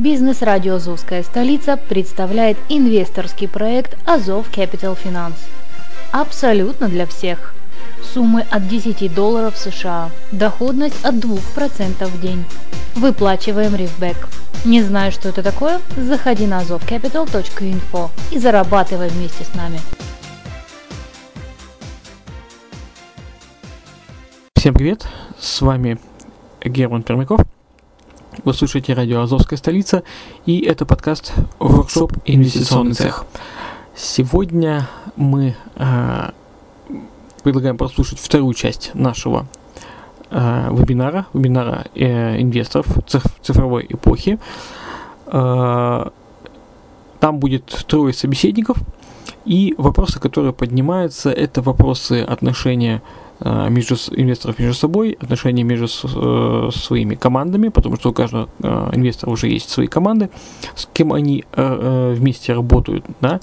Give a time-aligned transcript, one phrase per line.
[0.00, 5.36] Бизнес-радио «Азовская столица» представляет инвесторский проект «Азов Capital Finance».
[6.10, 7.52] Абсолютно для всех.
[8.02, 10.08] Суммы от 10 долларов США.
[10.32, 12.46] Доходность от 2% в день.
[12.94, 14.16] Выплачиваем рифбэк.
[14.64, 15.82] Не знаешь, что это такое?
[15.98, 19.80] Заходи на azovcapital.info и зарабатывай вместе с нами.
[24.56, 25.06] Всем привет,
[25.38, 25.98] с вами
[26.64, 27.42] Герман Пермяков.
[28.44, 30.04] Вы слушаете радио «Азовская столица»
[30.46, 32.12] и это подкаст «Воркшоп.
[32.24, 33.26] Инвестиционный цех».
[33.96, 36.30] Сегодня мы э,
[37.42, 39.46] предлагаем прослушать вторую часть нашего
[40.30, 44.38] э, вебинара, вебинара э, инвесторов циф, цифровой эпохи.
[45.26, 46.08] Э,
[47.18, 48.78] там будет трое собеседников,
[49.44, 53.02] и вопросы, которые поднимаются, это вопросы отношения
[53.42, 59.30] между инвесторов между собой, отношения между э, своими командами, потому что у каждого э, инвестора
[59.30, 60.28] уже есть свои команды,
[60.74, 63.40] с кем они вместе работают, да,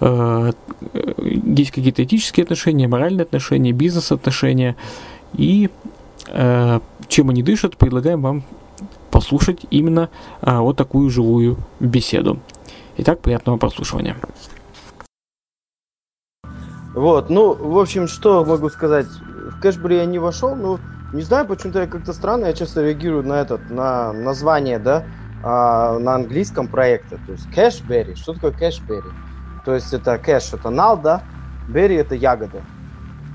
[0.00, 4.76] есть какие-то этические отношения, моральные отношения, бизнес-отношения,
[5.34, 5.70] и
[7.08, 8.42] чем они дышат, предлагаем вам
[9.10, 10.08] послушать именно
[10.40, 12.38] вот такую живую беседу.
[12.98, 14.16] Итак, приятного прослушивания.
[16.98, 19.06] Вот, ну, в общем, что могу сказать.
[19.06, 20.80] В Cashbery я не вошел, ну,
[21.12, 25.04] не знаю, почему-то я как-то странно, я часто реагирую на этот, на название, да,
[25.44, 27.20] а, на английском проекта.
[27.24, 29.10] То есть Cashbery, что такое Cashbery?
[29.64, 31.22] То есть это cash, это нал, да,
[31.68, 32.62] berry это ягода.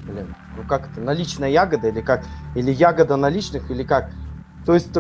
[0.04, 2.26] Блин, ну как это, наличная ягода или как?
[2.56, 4.12] Или ягода наличных, или как?
[4.66, 4.92] То есть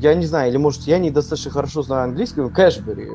[0.00, 3.10] я не знаю, или может я недостаточно хорошо знаю английский, ну, Cashbery,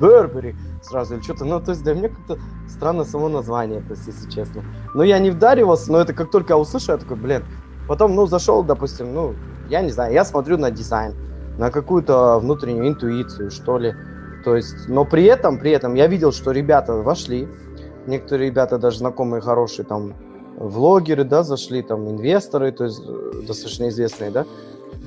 [0.00, 4.06] Бербери сразу, или что-то, ну, то есть для меня как-то странно само название, то есть,
[4.06, 4.62] если честно.
[4.94, 7.44] Но я не вдаривался, но это как только я услышал, я такой, блин,
[7.88, 9.34] потом, ну, зашел, допустим, ну,
[9.68, 11.14] я не знаю, я смотрю на дизайн,
[11.58, 13.94] на какую-то внутреннюю интуицию, что ли,
[14.44, 17.48] то есть, но при этом, при этом я видел, что ребята вошли,
[18.06, 20.14] некоторые ребята даже знакомые, хорошие, там,
[20.56, 24.46] влогеры, да, зашли, там, инвесторы, то есть, э, достаточно известные, да,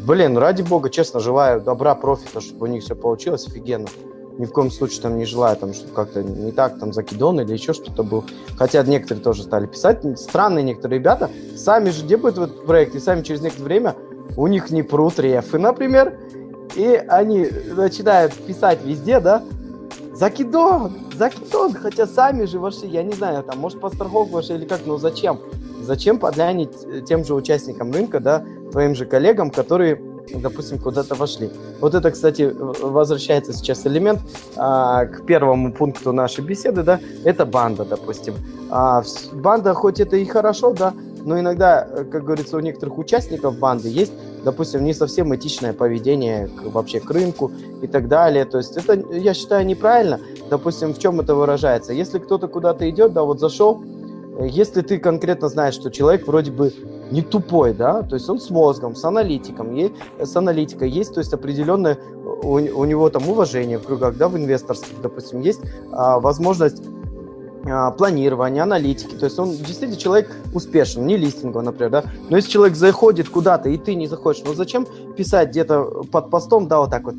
[0.06, 3.88] Блин, ради бога, честно, желаю добра, профита, чтобы у них все получилось офигенно.
[4.38, 7.52] Ни в коем случае там не желаю, там, чтобы как-то не так, там, закидон или
[7.52, 8.24] еще что-то был.
[8.58, 10.04] Хотя некоторые тоже стали писать.
[10.20, 13.96] Странные некоторые ребята сами же делают в этот проект, и сами через некоторое время
[14.36, 16.20] у них не прут рефы, например,
[16.76, 19.44] и они начинают писать везде, да,
[20.18, 24.66] закидон, закидон, хотя сами же вошли, я не знаю, там, может, по страховку вошли или
[24.66, 25.40] как, но зачем?
[25.82, 30.02] Зачем подлянить тем же участникам рынка, да, твоим же коллегам, которые
[30.36, 31.50] допустим, куда-то вошли.
[31.80, 34.20] Вот это, кстати, возвращается сейчас элемент
[34.58, 38.36] а, к первому пункту нашей беседы, да, это банда, допустим.
[38.70, 43.90] А, банда, хоть это и хорошо, да, но иногда, как говорится, у некоторых участников банды
[43.90, 44.14] есть,
[44.44, 47.52] допустим, не совсем этичное поведение к, вообще к рынку
[47.82, 48.46] и так далее.
[48.46, 50.20] То есть это, я считаю, неправильно.
[50.50, 51.94] Допустим, в чем это выражается?
[51.94, 53.84] Если кто-то куда-то идет, да, вот зашел,
[54.40, 56.72] если ты конкретно знаешь, что человек вроде бы
[57.12, 61.20] не тупой, да, то есть он с мозгом, с аналитиком, есть, с аналитикой есть, то
[61.20, 61.98] есть определенное
[62.44, 65.62] у, у него там уважение в кругах, да, в инвесторских, допустим, есть
[65.92, 66.84] а, возможность
[67.98, 72.76] планирования, аналитики, то есть он действительно человек успешен, не листинговый, например, да, но если человек
[72.76, 77.04] заходит куда-то, и ты не заходишь, ну зачем писать где-то под постом, да, вот так
[77.04, 77.16] вот,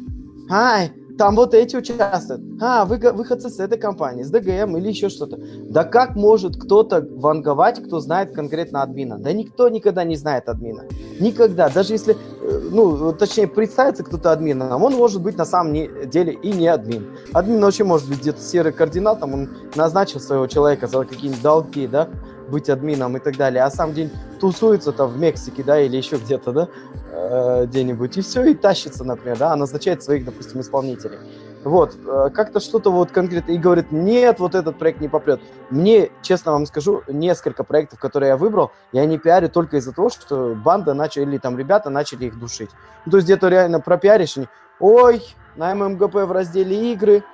[0.50, 2.41] ай, там вот эти участвуют.
[2.61, 5.39] А, вы, выходцы с этой компании, с ДГМ или еще что-то.
[5.69, 9.19] Да как может кто-то ванговать, кто знает конкретно админа?
[9.19, 10.84] Да никто никогда не знает админа.
[11.21, 11.69] Никогда.
[11.69, 15.75] Даже если, э, ну, точнее, представится кто-то админом, он может быть на самом
[16.09, 17.09] деле и не админ.
[17.33, 21.89] Админ вообще может быть где-то серый кардинал, там он назначил своего человека за какие-нибудь долги,
[21.89, 22.09] да,
[22.48, 24.10] быть админом и так далее, а сам день
[24.41, 26.69] тусуется там в Мексике, да, или еще где-то, да,
[27.18, 31.18] э, где-нибудь, и все, и тащится, например, да, назначает своих, допустим, исполнителей.
[31.65, 35.41] Вот, э, как-то что-то вот конкретно, и говорит, нет, вот этот проект не попрет.
[35.70, 40.09] Мне, честно вам скажу, несколько проектов, которые я выбрал, я не пиарю только из-за того,
[40.09, 42.70] что банда начали, или там ребята начали их душить.
[43.04, 44.36] Ну, то есть где-то реально пропиаришь,
[44.78, 45.22] ой,
[45.56, 47.24] на ММГП в разделе игры,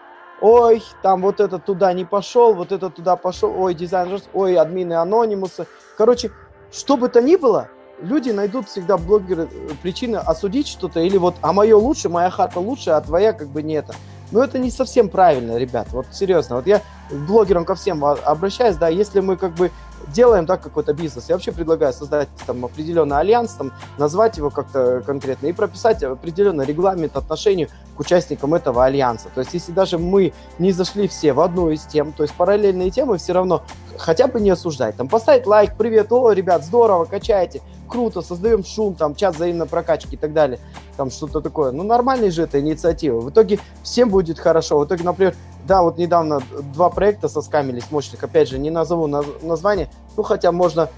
[0.41, 4.95] ой, там вот этот туда не пошел, вот этот туда пошел, ой, дизайн, ой, админы
[4.95, 5.67] анонимусы.
[5.97, 6.31] Короче,
[6.73, 7.69] что бы то ни было,
[8.01, 12.61] люди найдут всегда блогеры э, причины осудить что-то, или вот, а мое лучше, моя хата
[12.61, 13.95] лучше, а твоя как бы не это.
[14.31, 16.57] Но это не совсем правильно, ребят, вот серьезно.
[16.57, 19.71] Вот я блогерам ко всем обращаюсь, да, если мы как бы
[20.09, 21.29] делаем так какой-то бизнес.
[21.29, 26.67] Я вообще предлагаю создать там определенный альянс, там, назвать его как-то конкретно и прописать определенный
[26.67, 29.29] регламент отношений к участникам этого альянса.
[29.35, 32.91] То есть, если даже мы не зашли все в одну из тем, то есть параллельные
[32.91, 33.63] темы все равно
[33.99, 34.97] хотя бы не осуждать.
[34.97, 40.15] Там поставить лайк, привет, о, ребят, здорово, качаете, круто, создаем шум, там, чат взаимной прокачки
[40.15, 40.59] и так далее,
[40.97, 41.73] там что-то такое.
[41.73, 43.21] Ну, нормальная же эта инициатива.
[43.21, 44.79] В итоге всем будет хорошо.
[44.79, 45.35] В итоге, например,
[45.67, 46.41] да, вот недавно
[46.75, 50.89] два проекта соскамились мощных, опять же, не назову наз название, ну, хотя можно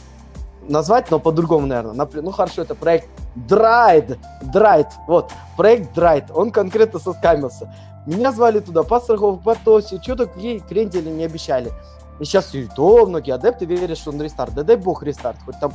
[0.69, 1.95] назвать, но по-другому, наверное.
[1.95, 7.73] Например, ну, хорошо, это проект Драйд, Драйд, вот, проект Драйд, он конкретно соскамился.
[8.07, 11.73] Меня звали туда по ТОСе, что-то ей крендели не обещали.
[12.19, 14.55] И сейчас и то многие адепты верят, что он рестарт.
[14.55, 15.73] Да дай бог рестарт, хоть там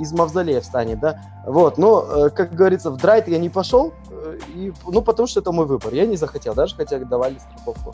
[0.00, 1.20] из мавзолея встанет, да.
[1.46, 5.40] Вот, но, э, как говорится, в драйт я не пошел, э, и, ну, потому что
[5.40, 5.92] это мой выбор.
[5.92, 7.92] Я не захотел, даже хотя давали страховку.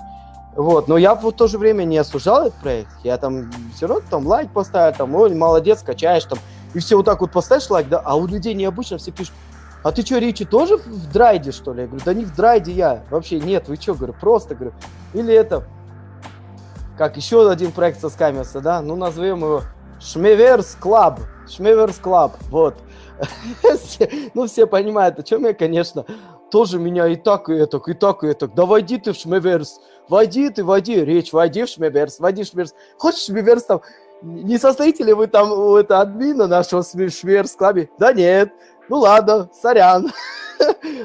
[0.56, 2.90] Вот, но я в то же время не осуждал этот проект.
[3.02, 6.38] Я там все равно там лайк поставил, там, ой, молодец, качаешь там.
[6.74, 9.34] И все вот так вот поставишь лайк, да, а у людей необычно все пишут,
[9.82, 11.82] а ты что, Ричи, тоже в драйде, что ли?
[11.82, 13.02] Я говорю, да не в драйде я.
[13.10, 14.74] Вообще нет, вы что, говорю, просто, говорю.
[15.14, 15.64] Или это,
[17.00, 19.62] как еще один проект соскамился, да, ну назовем его
[20.00, 21.18] Шмеверс Клаб.
[21.48, 22.74] Шмеверс Клаб, вот.
[24.34, 26.04] ну, все понимают, о чем я, конечно,
[26.50, 28.54] тоже меня и так, и так, и так, и так.
[28.54, 29.80] Да войди ты в Шмеверс,
[30.10, 32.74] войди ты, войди, Ричи, войди в Шмеверс, войди в Шмеверс.
[32.98, 33.80] Хочешь Шмеверс там,
[34.20, 37.88] не состоите ли вы там у этого админа нашего Шмеверс Клабе?
[37.98, 38.52] Да нет.
[38.90, 40.12] Ну ладно, сорян.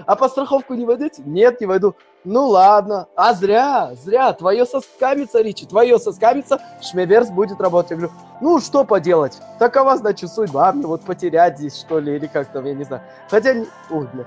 [0.08, 1.22] А по страховку не войдете?
[1.24, 1.96] Нет, не войду.
[2.24, 3.08] Ну ладно.
[3.16, 4.34] А зря, зря.
[4.34, 7.92] Твое соскамится, Ричи, твое соскамится, Шмеверс будет работать.
[7.92, 9.38] Я говорю, ну что поделать?
[9.60, 10.74] Такова, значит, судьба.
[10.74, 13.04] Мне вот потерять здесь, что ли, или как там, я не знаю.
[13.30, 13.52] Хотя,
[13.92, 14.26] ой, бля,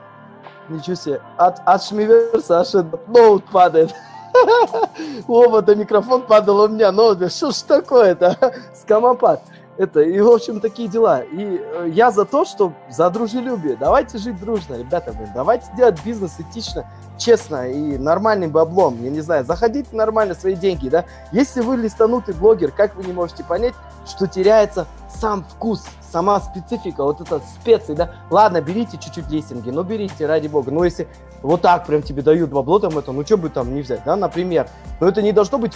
[0.69, 1.21] ничего себе.
[1.37, 2.73] От, от Шмеверса аж
[3.09, 3.93] ноут падает.
[5.27, 6.93] Оба-то микрофон падал у меня.
[6.93, 8.37] Ноут, что ж такое-то?
[8.73, 9.43] Скамопад
[9.79, 11.21] это, и, в общем, такие дела.
[11.21, 13.77] И э, я за то, что за дружелюбие.
[13.77, 15.31] Давайте жить дружно, ребята, блин.
[15.33, 16.85] Давайте делать бизнес этично,
[17.17, 19.01] честно и нормальным баблом.
[19.01, 21.05] Я не знаю, заходите нормально свои деньги, да.
[21.31, 27.05] Если вы листанутый блогер, как вы не можете понять, что теряется сам вкус, сама специфика,
[27.05, 28.11] вот этот специи, да.
[28.31, 30.73] Ладно, берите чуть-чуть листинги, ну берите, ради бога.
[30.73, 31.07] Но если
[31.41, 34.17] вот так прям тебе дают бабло там это, ну что бы там не взять, да,
[34.17, 34.69] например.
[34.99, 35.75] Но это не должно быть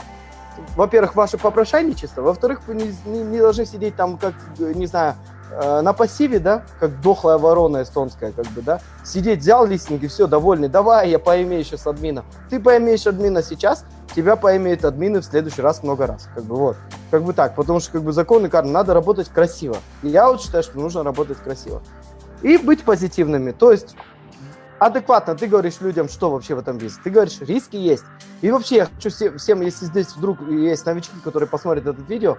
[0.77, 5.15] во-первых, ваше попрошайничество, во-вторых, вы не, не, не должны сидеть там, как, не знаю,
[5.51, 10.09] э, на пассиве, да, как дохлая ворона эстонская, как бы, да, сидеть, взял листинг и
[10.09, 12.25] все, довольный, давай я поимею сейчас админа.
[12.51, 13.85] Ты поимеешь админа сейчас,
[14.15, 16.77] тебя поимеют админы в следующий раз много раз, как бы, вот,
[17.11, 19.77] как бы так, потому что, как бы, законы карты, надо работать красиво.
[20.03, 21.83] И я вот считаю, что нужно работать красиво.
[22.43, 23.95] И быть позитивными, то есть
[24.87, 27.01] адекватно ты говоришь людям, что вообще в этом бизнесе.
[27.05, 28.05] Ты говоришь, риски есть.
[28.41, 32.39] И вообще, я хочу всем, если здесь вдруг есть новички, которые посмотрят это видео,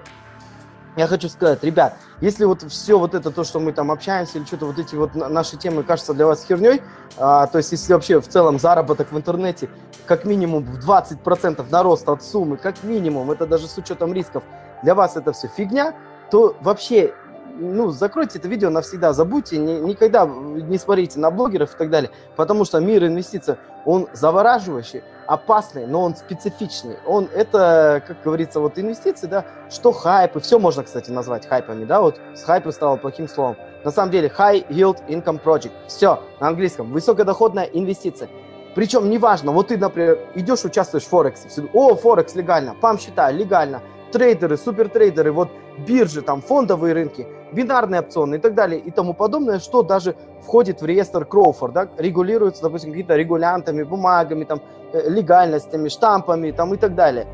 [0.95, 4.45] я хочу сказать, ребят, если вот все вот это, то, что мы там общаемся, или
[4.45, 6.83] что-то вот эти вот наши темы кажутся для вас херней,
[7.17, 9.69] а, то есть если вообще в целом заработок в интернете
[10.05, 14.43] как минимум в 20% на рост от суммы, как минимум, это даже с учетом рисков,
[14.83, 15.95] для вас это все фигня,
[16.29, 17.13] то вообще
[17.55, 22.11] ну, закройте это видео навсегда, забудьте, ни, никогда не смотрите на блогеров и так далее,
[22.35, 23.55] потому что мир инвестиций,
[23.85, 26.97] он завораживающий, опасный, но он специфичный.
[27.05, 32.01] Он, это, как говорится, вот инвестиции, да, что хайпы, все можно, кстати, назвать хайпами, да,
[32.01, 33.55] вот с хайпы стало плохим словом.
[33.83, 38.29] На самом деле, high yield income project, все, на английском, высокодоходная инвестиция.
[38.75, 43.81] Причем неважно, вот ты, например, идешь, участвуешь в Форексе, о, Форекс легально, пам счета легально,
[44.11, 49.59] трейдеры, супертрейдеры, вот биржи, там фондовые рынки, бинарные опционы и так далее и тому подобное,
[49.59, 54.61] что даже входит в реестр Кроуфорд, да, регулируется, допустим, какими-то регулянтами, бумагами, там,
[54.93, 57.25] э, легальностями, штампами там, и так далее.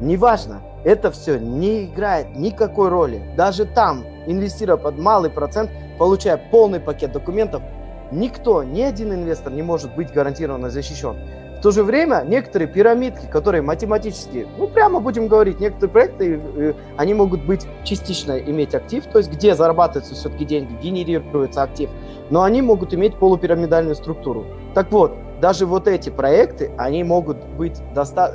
[0.00, 3.22] Неважно, это все не играет никакой роли.
[3.36, 7.62] Даже там, инвестируя под малый процент, получая полный пакет документов,
[8.10, 11.16] никто, ни один инвестор не может быть гарантированно защищен
[11.64, 17.14] то же время некоторые пирамидки, которые математически, ну прямо будем говорить, некоторые проекты, э, они
[17.14, 21.88] могут быть частично иметь актив, то есть где зарабатываются все-таки деньги, генерируется актив,
[22.28, 24.44] но они могут иметь полупирамидальную структуру.
[24.74, 27.80] Так вот, даже вот эти проекты, они могут быть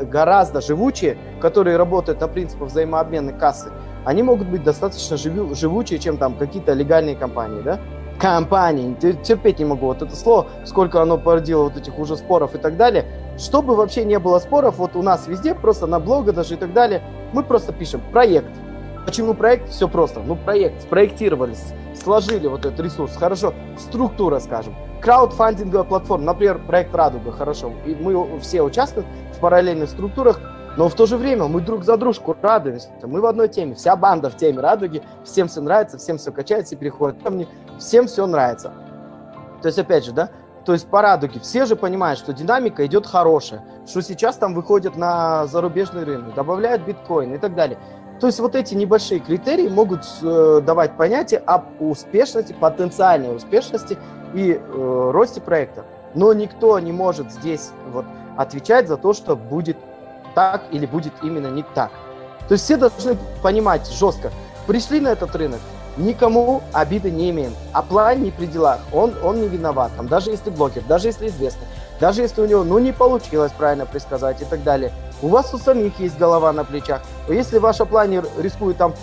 [0.10, 3.70] гораздо живучие, которые работают на принципах взаимообменной кассы,
[4.06, 7.80] они могут быть достаточно живу- живучие, чем там какие-то легальные компании, да?
[8.20, 8.96] компаний.
[9.24, 12.78] Терпеть не могу вот это слово, сколько оно породило вот этих уже споров и так
[12.78, 13.06] далее.
[13.40, 16.74] Чтобы вообще не было споров, вот у нас везде, просто на блога даже и так
[16.74, 18.52] далее, мы просто пишем проект.
[19.06, 19.70] Почему проект?
[19.70, 20.20] Все просто.
[20.20, 23.16] Ну, проект, спроектировались, сложили вот этот ресурс.
[23.16, 24.76] Хорошо, структура, скажем.
[25.02, 27.72] Краудфандинговая платформа, например, проект «Радуга», хорошо.
[27.86, 30.42] И мы все участвуем в параллельных структурах,
[30.76, 32.90] но в то же время мы друг за дружку радуемся.
[33.02, 36.76] Мы в одной теме, вся банда в теме «Радуги», всем все нравится, всем все качается
[36.76, 37.48] и переходит ко мне,
[37.80, 38.74] всем все нравится.
[39.62, 40.30] То есть, опять же, да,
[40.66, 44.96] то есть по радуге все же понимают, что динамика идет хорошая, что сейчас там выходят
[44.96, 47.78] на зарубежный рынок, добавляют биткоин и так далее.
[48.20, 53.98] То есть вот эти небольшие критерии могут э, давать понятие об успешности, потенциальной успешности
[54.34, 55.86] и э, росте проекта.
[56.16, 59.78] Но никто не может здесь вот отвечать за то, что будет
[60.36, 61.92] так или будет именно не так.
[62.48, 64.32] То есть все должны понимать жестко.
[64.68, 65.60] Пришли на этот рынок,
[66.00, 67.54] никому обиды не имеем.
[67.74, 69.92] А план не при делах, он, он не виноват.
[69.96, 71.68] Там, даже если блогер, даже если известный,
[72.00, 74.92] даже если у него ну, не получилось правильно предсказать и так далее.
[75.22, 77.02] У вас у самих есть голова на плечах.
[77.28, 78.94] Если ваш планер рискует там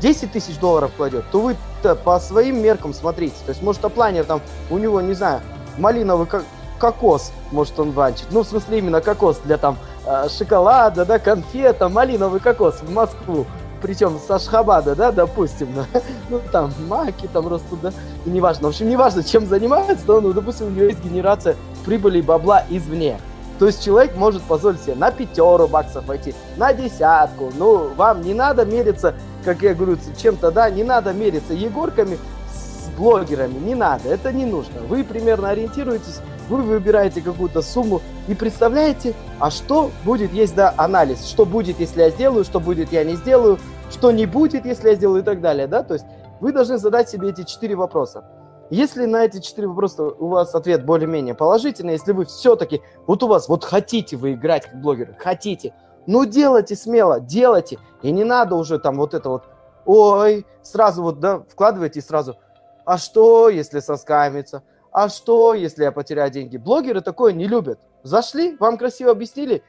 [0.00, 3.36] 10 тысяч долларов кладет, то вы -то по своим меркам смотрите.
[3.44, 5.40] То есть, может, планер там, у него, не знаю,
[5.78, 6.44] малиновый как
[6.78, 8.26] кокос, может, он банчит.
[8.30, 13.46] Ну, в смысле, именно кокос для там э, шоколада, да, конфета, малиновый кокос в Москву
[13.80, 15.68] причем с Ашхабада, да, допустим,
[16.30, 17.92] ну, там, маки там растут, да,
[18.24, 22.18] и неважно, в общем, неважно, чем занимается, но, ну, допустим, у него есть генерация прибыли
[22.18, 23.18] и бабла извне.
[23.58, 27.50] То есть человек может позволить себе на пятеру баксов войти, на десятку.
[27.56, 29.14] Ну, вам не надо мериться,
[29.44, 32.18] как я говорю, чем-то, да, не надо мериться егорками
[32.52, 34.80] с блогерами, не надо, это не нужно.
[34.88, 41.26] Вы примерно ориентируетесь, вы выбираете какую-то сумму и представляете, а что будет, есть, да, анализ,
[41.26, 43.58] что будет, если я сделаю, что будет, я не сделаю,
[43.90, 46.06] что не будет, если я сделаю и так далее, да, то есть
[46.40, 48.24] вы должны задать себе эти четыре вопроса.
[48.68, 53.28] Если на эти четыре вопроса у вас ответ более-менее положительный, если вы все-таки, вот у
[53.28, 55.72] вас, вот хотите вы играть как блогеры, хотите,
[56.06, 59.44] ну делайте смело, делайте, и не надо уже там вот это вот,
[59.84, 62.36] ой, сразу вот, да, вкладывайте сразу,
[62.84, 64.62] а что, если соскамится,
[64.92, 66.56] а что, если я потеряю деньги?
[66.56, 67.80] Блогеры такое не любят.
[68.02, 69.62] Зашли, вам красиво объяснили,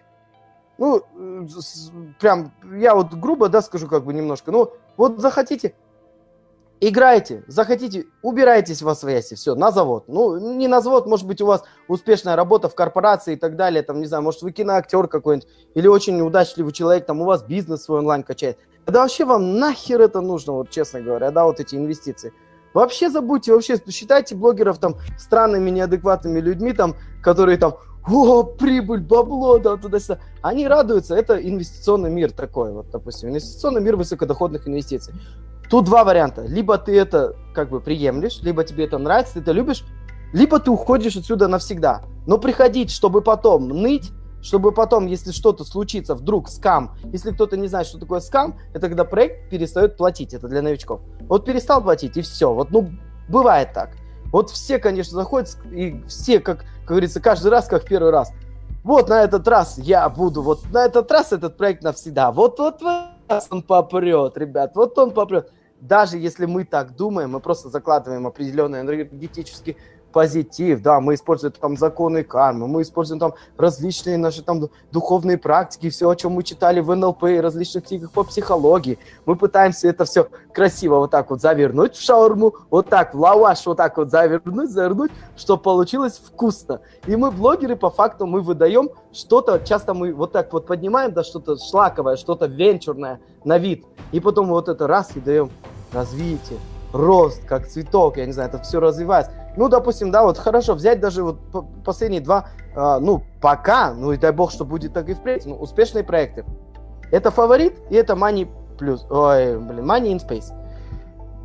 [0.77, 1.01] ну,
[2.19, 5.73] прям, я вот грубо, да, скажу как бы немножко, ну, вот захотите,
[6.79, 10.05] играйте, захотите, убирайтесь во свояси, все, на завод.
[10.07, 13.81] Ну, не на завод, может быть, у вас успешная работа в корпорации и так далее,
[13.81, 17.83] там, не знаю, может, вы киноактер какой-нибудь, или очень удачливый человек, там, у вас бизнес
[17.83, 18.59] свой онлайн качает.
[18.85, 22.33] Да вообще вам нахер это нужно, вот честно говоря, да, вот эти инвестиции.
[22.77, 26.93] Вообще забудьте, вообще считайте блогеров там странными, неадекватными людьми, там,
[27.23, 30.19] которые там, о, прибыль, бабло, да, туда-сюда.
[30.43, 35.15] Они радуются, это инвестиционный мир такой, вот, допустим, инвестиционный мир высокодоходных инвестиций.
[35.71, 36.43] Тут два варианта.
[36.43, 39.83] Либо ты это как бы приемлешь, либо тебе это нравится, ты это любишь,
[40.31, 42.03] либо ты уходишь отсюда навсегда.
[42.27, 47.67] Но приходить, чтобы потом ныть, чтобы потом, если что-то случится, вдруг скам, если кто-то не
[47.67, 51.01] знает, что такое скам, это когда проект перестает платить, это для новичков.
[51.27, 52.53] Вот перестал платить, и все.
[52.53, 52.89] Вот, ну,
[53.27, 53.91] бывает так.
[54.31, 58.31] Вот все, конечно, заходят, и все, как, как говорится, каждый раз, как первый раз.
[58.83, 62.31] Вот на этот раз я буду, вот на этот раз этот проект навсегда.
[62.31, 65.51] Вот, вот, вот он попрет, ребят, вот он попрет.
[65.79, 69.77] Даже если мы так думаем, мы просто закладываем определенный энергетический
[70.17, 75.91] позитив, да, мы используем там законы кармы, мы используем там различные наши там духовные практики,
[75.91, 78.97] все, о чем мы читали в НЛП и различных книгах по психологии.
[79.27, 83.63] Мы пытаемся это все красиво вот так вот завернуть в шаурму, вот так в лаваш
[83.67, 86.81] вот так вот завернуть, завернуть, чтобы получилось вкусно.
[87.05, 91.23] И мы, блогеры, по факту, мы выдаем что-то, часто мы вот так вот поднимаем, да,
[91.23, 95.51] что-то шлаковое, что-то венчурное на вид, и потом вот это раз и даем
[95.93, 96.57] развитие,
[96.91, 99.31] рост, как цветок, я не знаю, это все развивается.
[99.57, 101.39] Ну, допустим, да, вот хорошо, взять даже вот
[101.83, 105.55] последние два, э, ну, пока, ну и дай бог, что будет так и впредь, ну,
[105.55, 106.45] успешные проекты.
[107.11, 108.47] Это фаворит и это Money
[108.77, 110.53] Plus, ой, блин, Money in Space.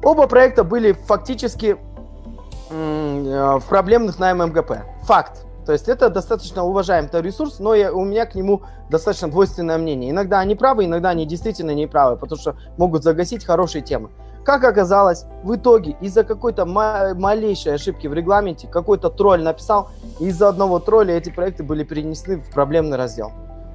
[0.05, 1.79] Оба проекта были фактически
[2.71, 4.73] э, в проблемных на ММГП.
[5.05, 5.47] Факт.
[5.65, 10.11] То есть это достаточно уважаемый ресурс, но я, у меня к нему достаточно двойственное мнение.
[10.11, 14.11] Иногда они правы, иногда они действительно не правы, потому что могут загасить хорошие темы.
[14.45, 20.49] Как оказалось, в итоге из-за какой-то малейшей ошибки в регламенте какой-то тролль написал, и из-за
[20.49, 23.31] одного тролля эти проекты были перенесены в проблемный раздел.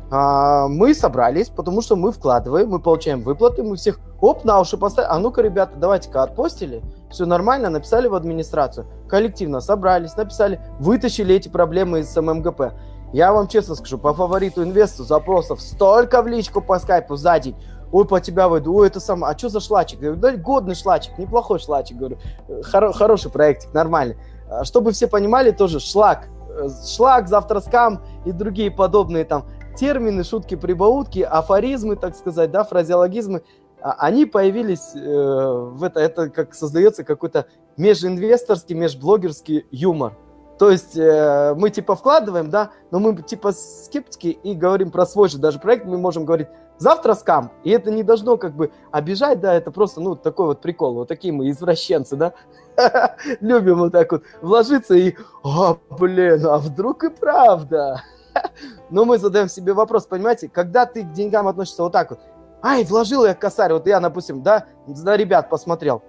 [0.10, 4.78] А, мы собрались, потому что мы вкладываем, мы получаем выплаты, мы всех оп, на уши
[4.78, 5.12] поставили.
[5.12, 6.82] А ну-ка, ребята, давайте-ка отпостили.
[7.10, 8.88] Все нормально, написали в администрацию.
[9.10, 12.74] Коллективно собрались, написали, вытащили эти проблемы из ММГП.
[13.14, 17.56] Я вам честно скажу, по фавориту инвесту запросов столько в личку по скайпу за день.
[17.92, 20.00] Ой, по тебя выйду, ой, это сам, а что за шлачик?
[20.00, 22.18] Говорю, да годный шлачик, неплохой шлачик, говорю,
[22.48, 24.18] Хоро- хороший проектик, нормальный.
[24.50, 29.46] А, чтобы все понимали, тоже шлак, э, шлак, завтра скам и другие подобные там
[29.78, 33.44] термины, шутки, прибаутки, афоризмы, так сказать, да, фразеологизмы,
[33.82, 37.46] а, они появились э, в это, это как создается какой-то
[37.78, 40.14] межинвесторский, межблогерский юмор.
[40.58, 45.30] То есть э, мы типа вкладываем, да, но мы типа скептики и говорим про свой
[45.30, 49.40] же даже проект, мы можем говорить завтра скам, и это не должно как бы обижать,
[49.40, 52.34] да, это просто, ну, такой вот прикол, вот такие мы извращенцы, да,
[53.42, 58.04] любим вот так вот вложиться и, о, блин, а вдруг и правда?
[58.90, 62.20] Но мы задаем себе вопрос, понимаете, когда ты к деньгам относишься вот так вот,
[62.62, 66.04] ай, вложил я косарь, вот я, допустим, да, на ребят посмотрел,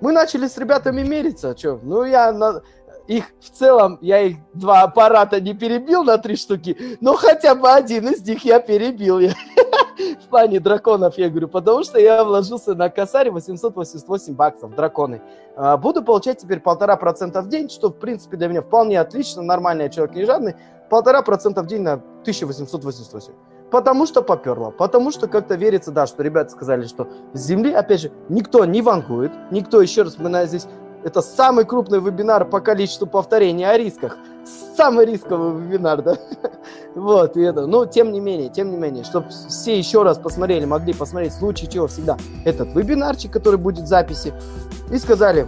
[0.00, 2.62] мы начали с ребятами мериться, что, ну, я на,
[3.08, 7.70] их в целом, я их два аппарата не перебил на три штуки, но хотя бы
[7.70, 9.18] один из них я перебил.
[9.18, 9.32] Я.
[10.24, 15.22] в плане драконов, я говорю, потому что я вложился на косаре 888 баксов, драконы.
[15.56, 19.42] А, буду получать теперь полтора процента в день, что, в принципе, для меня вполне отлично,
[19.42, 20.54] нормальный человек не жадный.
[20.90, 23.32] Полтора процента в день на 1888.
[23.70, 28.00] Потому что поперло, потому что как-то верится, да, что ребята сказали, что с земли, опять
[28.00, 30.66] же, никто не вангует, никто, еще раз, мы на здесь
[31.04, 34.16] это самый крупный вебинар по количеству повторений о рисках.
[34.76, 36.16] Самый рисковый вебинар, да?
[36.94, 37.66] Вот, и это.
[37.66, 41.38] Но, тем не менее, тем не менее, чтобы все еще раз посмотрели, могли посмотреть в
[41.38, 44.32] случае чего всегда этот вебинарчик, который будет в записи,
[44.90, 45.46] и сказали,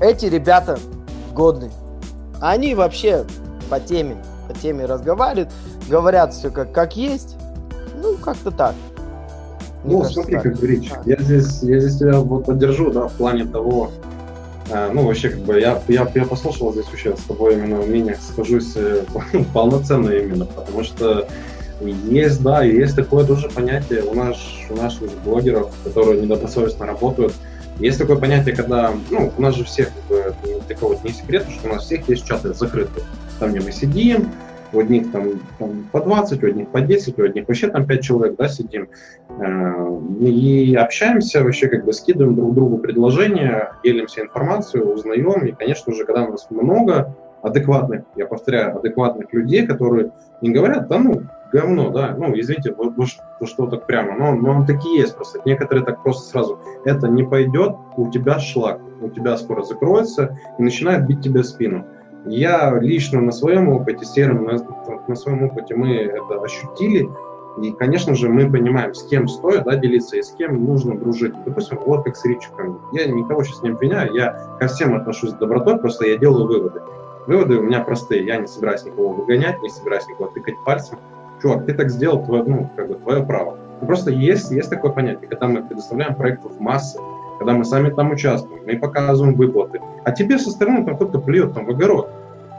[0.00, 0.78] эти ребята
[1.32, 1.70] годные.
[2.40, 3.24] Они вообще
[3.68, 4.16] по теме,
[4.48, 5.50] по теме разговаривают,
[5.88, 7.36] говорят все как, как есть.
[8.02, 8.74] Ну, как-то так.
[9.84, 10.42] ну, кажется, смотри, так.
[10.44, 11.02] как говоришь, а.
[11.04, 13.90] я здесь, я здесь тебя вот поддержу, да, в плане того,
[14.92, 18.72] ну, вообще, как бы, я, я, я послушал здесь вообще с тобой именно мнение, схожусь
[18.76, 19.04] э,
[19.52, 21.26] полноценно именно, потому что
[21.80, 24.36] есть, да, есть такое тоже понятие у, нас,
[24.68, 27.32] у наших блогеров, которые недобросовестно работают,
[27.78, 31.46] есть такое понятие, когда, ну, у нас же всех, как бы, такого вот не секрет,
[31.50, 33.04] что у нас всех есть чаты закрытые,
[33.38, 34.30] там, где мы сидим,
[34.72, 35.24] у одних там,
[35.58, 38.88] там по 20, у одних по 10, у одних вообще там 5 человек, да, сидим.
[39.28, 45.46] Э, и общаемся, вообще как бы скидываем друг другу предложения, делимся информацией, узнаем.
[45.46, 50.12] И, конечно же, когда у нас много адекватных, я повторяю, адекватных людей, которые
[50.42, 51.22] не говорят, да ну,
[51.52, 55.16] говно, да, ну, извините, вы, вы что, что так прямо, но, но он такие есть
[55.16, 55.40] просто.
[55.44, 60.62] Некоторые так просто сразу, это не пойдет, у тебя шлак, у тебя скоро закроется и
[60.62, 61.86] начинает бить тебе спину.
[62.26, 64.58] Я лично на своем опыте, серым, на,
[65.08, 67.08] на своем опыте мы это ощутили,
[67.60, 71.34] и, конечно же, мы понимаем, с кем стоит да, делиться и с кем нужно дружить.
[71.44, 72.80] Допустим, вот как с Ричиком.
[72.92, 76.80] Я никого сейчас не обвиняю, я ко всем отношусь с добротой, просто я делаю выводы.
[77.26, 78.24] Выводы у меня простые.
[78.24, 80.98] Я не собираюсь никого выгонять, не собираюсь никого тыкать пальцем.
[81.42, 83.56] Чувак, ты так сделал, твое, ну, как бы твое право.
[83.80, 86.98] просто есть, есть такое понятие, когда мы предоставляем проектов массы,
[87.40, 91.54] когда мы сами там участвуем, мы показываем выплаты, а тебе со стороны там кто-то плюет
[91.54, 92.10] там в огород,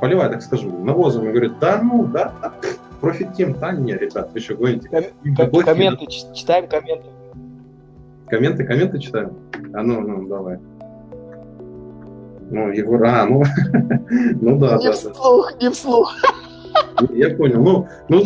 [0.01, 2.53] поливает, так скажем, навозом и говорит, да ну, да, да
[2.99, 5.13] профит тем, да, не, ребят, вы еще гоните.
[5.37, 7.05] Ком- комменты, читаем комменты.
[8.27, 9.33] Комменты, комменты читаем?
[9.71, 10.57] А ну, ну, давай.
[12.49, 13.43] Ну, Егор, а, ну,
[14.41, 14.93] ну да, не да.
[14.93, 15.57] вслух, да.
[15.63, 16.15] не вслух.
[17.11, 17.61] Я понял.
[17.61, 18.23] Ну, ну,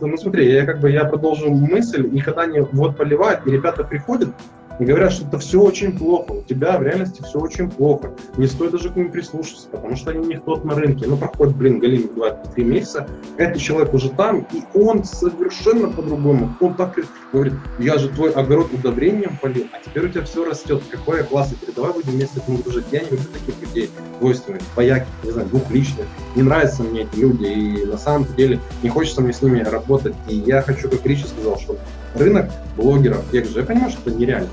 [0.00, 3.84] ну, смотри, я как бы я продолжу мысль, и когда они вот поливают, и ребята
[3.84, 4.30] приходят,
[4.78, 8.12] и говорят, что это все очень плохо, у тебя в реальности все очень плохо.
[8.36, 11.06] Не стоит даже к ним прислушаться, потому что они не тот на рынке.
[11.06, 16.54] Ну, проходит, блин, Галин 2-3 месяца, этот человек уже там, и он совершенно по-другому.
[16.60, 16.98] Он так
[17.32, 20.82] говорит, я же твой огород удобрением полил, а теперь у тебя все растет.
[20.90, 22.86] Какой я классный, давай будем вместе этому дружить.
[22.92, 26.06] Я не люблю таких людей, двойственных, бояки, не знаю, двухличных.
[26.36, 30.14] Не нравятся мне эти люди, и на самом деле не хочется мне с ними работать.
[30.28, 31.76] И я хочу, как Ричи сказал, что
[32.14, 34.48] рынок блогеров, тех же, я понимаю, что это нереально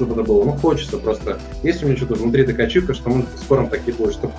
[0.00, 0.44] чтобы это было.
[0.44, 1.38] Ну, хочется просто.
[1.62, 4.32] Есть у меня что-то внутри такая ачивка, что может в скором так и будет, что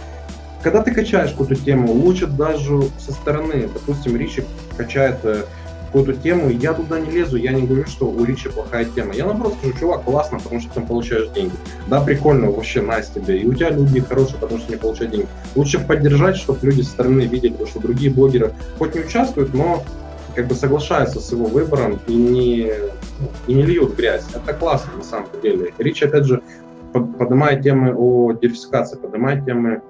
[0.63, 4.43] когда ты качаешь какую-то тему, лучше даже со стороны, допустим, Ричи
[4.77, 5.43] качает э,
[5.87, 9.13] какую-то тему, я туда не лезу, я не говорю, что у Ричи плохая тема.
[9.13, 11.53] Я наоборот скажу, чувак, классно, потому что ты там получаешь деньги.
[11.87, 13.39] Да, прикольно, вообще найс тебе.
[13.39, 15.27] И у тебя люди хорошие, потому что не получают деньги.
[15.55, 19.83] Лучше поддержать, чтобы люди со стороны видели, потому что другие блогеры хоть не участвуют, но
[20.35, 22.71] как бы соглашаются с его выбором и не,
[23.47, 24.25] и не льют грязь.
[24.33, 25.73] Это классно на самом деле.
[25.77, 26.41] Рич, опять же,
[26.93, 29.81] поднимает темы о диверсификации, поднимает темы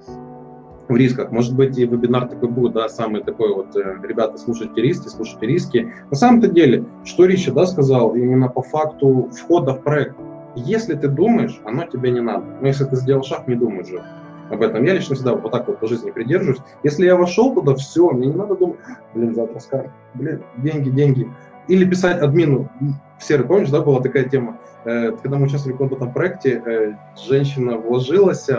[0.88, 1.32] в рисках.
[1.32, 5.48] Может быть, и вебинар такой будет, да, самый такой вот, э, ребята, слушайте риски, слушайте
[5.48, 5.94] риски.
[6.10, 10.16] На самом-то деле, что Ричи, да, сказал, именно по факту входа в проект.
[10.56, 12.46] Если ты думаешь, оно тебе не надо.
[12.60, 14.04] Но если ты сделал шаг, не думай же
[14.52, 14.84] об этом.
[14.84, 16.62] Я лично всегда вот так вот по жизни придерживаюсь.
[16.84, 18.80] Если я вошел туда, все, мне не надо думать,
[19.14, 21.32] блин, завтра скажу, блин, деньги, деньги.
[21.68, 22.70] Или писать админу.
[23.18, 26.62] В серый, помнишь, да, была такая тема, э, когда мы участвовали в каком-то там проекте,
[26.66, 28.50] э, женщина вложилась,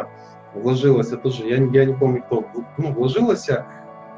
[0.54, 2.46] вложилась, тоже, я, я не помню кто,
[2.78, 3.48] ну, вложилась,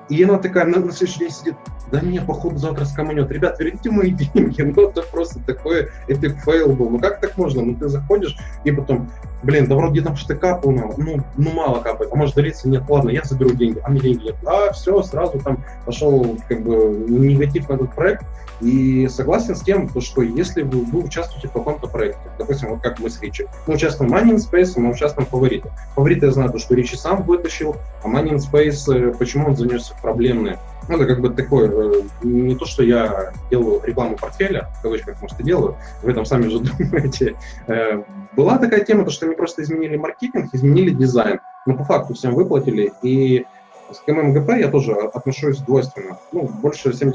[0.08, 1.54] И она такая на, на следующий день сидит,
[1.90, 3.30] да не, походу завтра скаманет.
[3.30, 4.62] Ребят, верните мои деньги.
[4.74, 6.90] Ну, это просто такой epic fail был.
[6.90, 7.62] Ну, как так можно?
[7.62, 9.10] Ну, ты заходишь и потом,
[9.42, 12.10] блин, да вроде там что-то капало, ну, ну, мало капает.
[12.12, 12.68] А может дариться?
[12.68, 13.78] Нет, ладно, я заберу деньги.
[13.84, 14.36] А мне деньги нет.
[14.44, 18.24] А, все, сразу там пошел, как бы, негатив на этот проект.
[18.60, 22.98] И согласен с тем, что если вы, вы участвуете в каком-то проекте, допустим, вот как
[23.00, 25.70] мы с Ричи, мы участвуем в in Space, мы участвуем в Фаворите.
[25.94, 30.58] Фавориты я знаю, что Ричи сам вытащил, а in Space, э, почему он занесся проблемные
[30.88, 35.20] ну, это как бы такое, э, не то, что я делаю рекламу портфеля, в кавычках,
[35.20, 37.36] может, и делаю, вы там сами же думаете.
[37.66, 38.02] Э,
[38.36, 42.34] была такая тема, то, что они просто изменили маркетинг, изменили дизайн, но по факту всем
[42.34, 43.46] выплатили, и
[43.90, 46.18] с КММГП я тоже отношусь двойственно.
[46.32, 47.12] Ну, больше 70%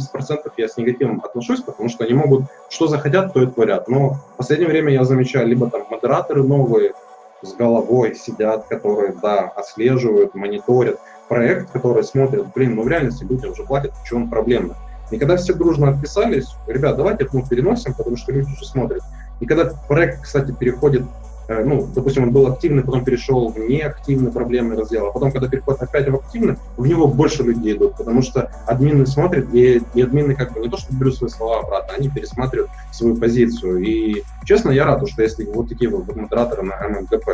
[0.58, 3.88] я с негативом отношусь, потому что они могут, что захотят, то и творят.
[3.88, 6.94] Но в последнее время я замечаю, либо там модераторы новые,
[7.42, 13.46] с головой сидят, которые, да, отслеживают, мониторят, проект, который смотрит, блин, ну в реальности люди
[13.46, 14.76] уже платят, в чем проблема.
[15.12, 19.02] И когда все дружно отписались, ребят, давайте ну, переносим, потому что люди уже смотрят.
[19.39, 21.04] И когда проект, кстати, переходит,
[21.48, 25.48] э, ну, допустим, он был активный, потом перешел в неактивный проблемный раздел, а потом, когда
[25.48, 30.02] переходит опять в активный, в него больше людей идут, потому что админы смотрят, и, и
[30.02, 33.80] админы как бы не то, что берут свои слова обратно, они пересматривают свою позицию.
[33.80, 37.28] И, честно, я рад, что если вот такие вот модераторы на ММГП,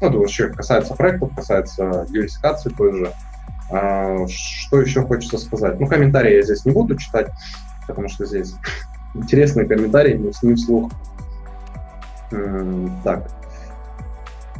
[0.00, 3.12] ну, это вообще касается проектов, касается диверсификации той же,
[3.68, 5.78] что еще хочется сказать?
[5.78, 7.30] Ну, комментарии я здесь не буду читать,
[7.86, 8.54] потому что здесь
[9.14, 10.90] интересные комментарии, не, не вслух.
[13.04, 13.30] Так.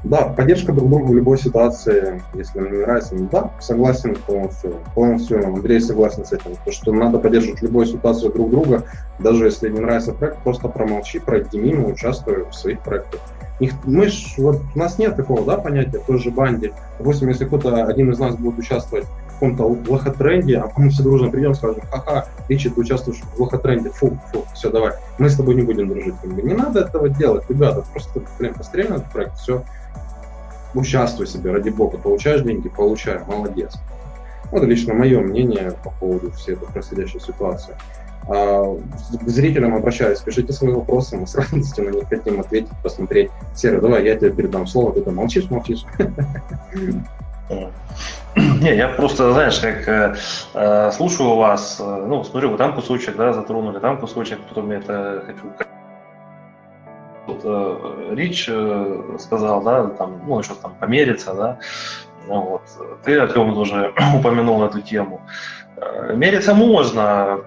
[0.04, 4.76] Да, поддержка друг друга в любой ситуации, если мне не нравится, ну да, согласен полностью.
[4.94, 8.84] Полностью Андрей согласен с этим, то, что надо поддерживать любую ситуацию друг друга,
[9.18, 13.20] даже если не нравится проект, просто промолчи, пройди мимо, участвуй в своих проектах.
[13.60, 16.72] Их, мы ж, вот, у нас нет такого да, понятия в той же банде.
[16.98, 21.30] Допустим, если кто-то, один из нас будет участвовать в каком-то лохотренде, а мы все дружно
[21.30, 25.36] придем и скажем, ха-ха, Ричи, ты участвуешь в лохотренде, фу, фу, все, давай, мы с
[25.36, 26.14] тобой не будем дружить.
[26.24, 29.64] Не надо этого делать, ребята, просто, блин, посмотрели на этот проект, все,
[30.74, 33.76] участвуй себе, ради бога, получаешь деньги, получай, молодец.
[34.50, 37.74] Вот лично мое мнение по поводу всей этой происходящей ситуации.
[38.28, 38.76] А,
[39.24, 43.30] к зрителям обращаюсь, пишите свои вопросы, мы с радостью на них хотим ответить, посмотреть.
[43.54, 45.84] Серый, давай, я тебе передам слово, ты там молчишь, молчишь.
[48.36, 50.14] Не, я просто, знаешь, как э,
[50.54, 54.76] э, слушаю вас, э, ну, смотрю, вы там кусочек, да, затронули, там кусочек, потом я
[54.78, 55.42] это хочу
[57.26, 58.44] вот, Рич
[59.18, 61.58] сказал, да, там, ну, еще там помериться, да,
[62.26, 62.62] ну, вот.
[63.04, 65.20] Ты, Артем, тоже упомянул эту тему.
[66.14, 67.40] Мериться можно,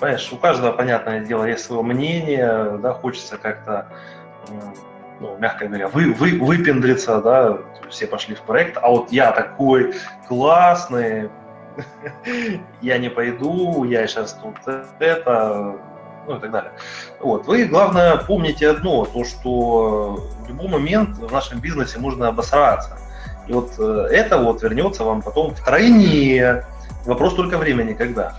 [0.00, 3.88] Понимаешь, у каждого, понятное дело, есть свое мнение, да, хочется как-то,
[5.20, 7.58] ну, мягко говоря, вы, вы, выпендриться, да,
[7.90, 9.94] все пошли в проект, а вот я такой
[10.28, 11.30] классный,
[12.80, 14.56] я не пойду, я сейчас тут
[15.00, 15.76] это,
[16.28, 16.72] ну и так далее.
[17.20, 17.46] Вот.
[17.46, 22.98] Вы, главное, помните одно, то, что в любой момент в нашем бизнесе можно обосраться.
[23.46, 26.64] И вот э, это вот вернется вам потом втройне.
[27.08, 28.34] Вопрос только времени, когда.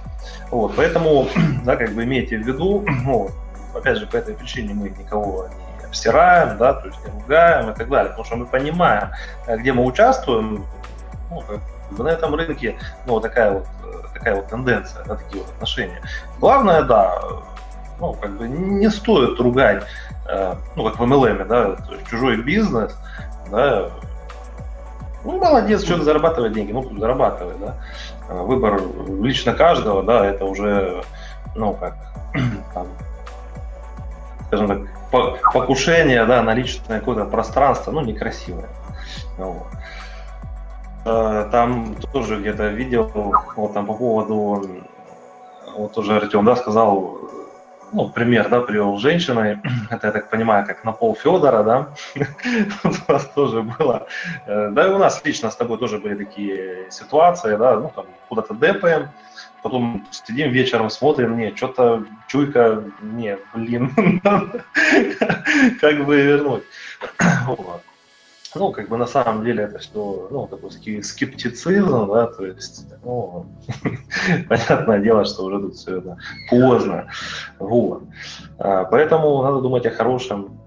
[0.51, 1.27] Вот, поэтому,
[1.65, 3.31] да, как бы имейте в виду, ну,
[3.73, 7.73] опять же, по этой причине мы никого не обстираем, да, то есть не ругаем и
[7.73, 9.09] так далее, потому что мы понимаем,
[9.47, 10.65] э, где мы участвуем,
[11.31, 12.77] ну, как бы на этом рынке,
[13.07, 16.01] ну, такая вот, э, такая вот тенденция, да, такие вот отношения.
[16.39, 17.19] Главное, да,
[17.99, 19.83] ну, как бы не стоит ругать,
[20.27, 21.75] э, ну, как в MLM, да,
[22.07, 22.95] чужой бизнес,
[23.49, 23.89] да,
[25.25, 27.75] ну, молодец, что-то зарабатывает деньги, ну, зарабатывает, да.
[28.29, 31.03] Э, выбор лично каждого, да, это уже,
[31.55, 31.95] ну, как,
[32.73, 32.87] там,
[34.47, 38.69] скажем так, покушение, да, на личное какое-то пространство, ну, некрасивое.
[39.37, 39.67] Вот.
[41.05, 43.11] Э, там тоже где-то видел,
[43.55, 44.83] вот там по поводу,
[45.75, 47.17] вот тоже Артем, да, сказал,
[47.91, 51.89] ну, пример, да, привел с женщиной, это, я так понимаю, как на пол Федора, да,
[52.83, 54.07] у нас тоже было,
[54.45, 58.05] э, да и у нас лично с тобой тоже были такие ситуации, да, ну, там,
[58.27, 59.09] куда-то депаем,
[59.63, 64.21] потом сидим вечером, смотрим, не, что-то чуйка, не, блин,
[65.81, 66.63] как бы вернуть.
[67.45, 67.81] Вот.
[68.55, 73.45] Ну, как бы на самом деле это все, ну, такой скептицизм, да, то есть, ну,
[74.49, 76.17] понятное дело, что уже тут все это
[76.49, 77.07] поздно,
[77.59, 78.03] вот.
[78.57, 80.59] А, поэтому надо думать о хорошем.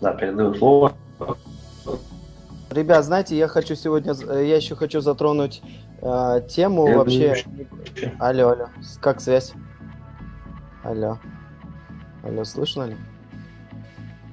[0.00, 0.92] Да, передаю слово.
[2.70, 5.62] Ребят, знаете, я хочу сегодня, я еще хочу затронуть
[6.00, 7.44] э, тему я вообще.
[8.18, 8.68] Алло, алло,
[9.00, 9.52] как связь?
[10.82, 11.18] Алло,
[12.24, 12.96] алло, слышно ли?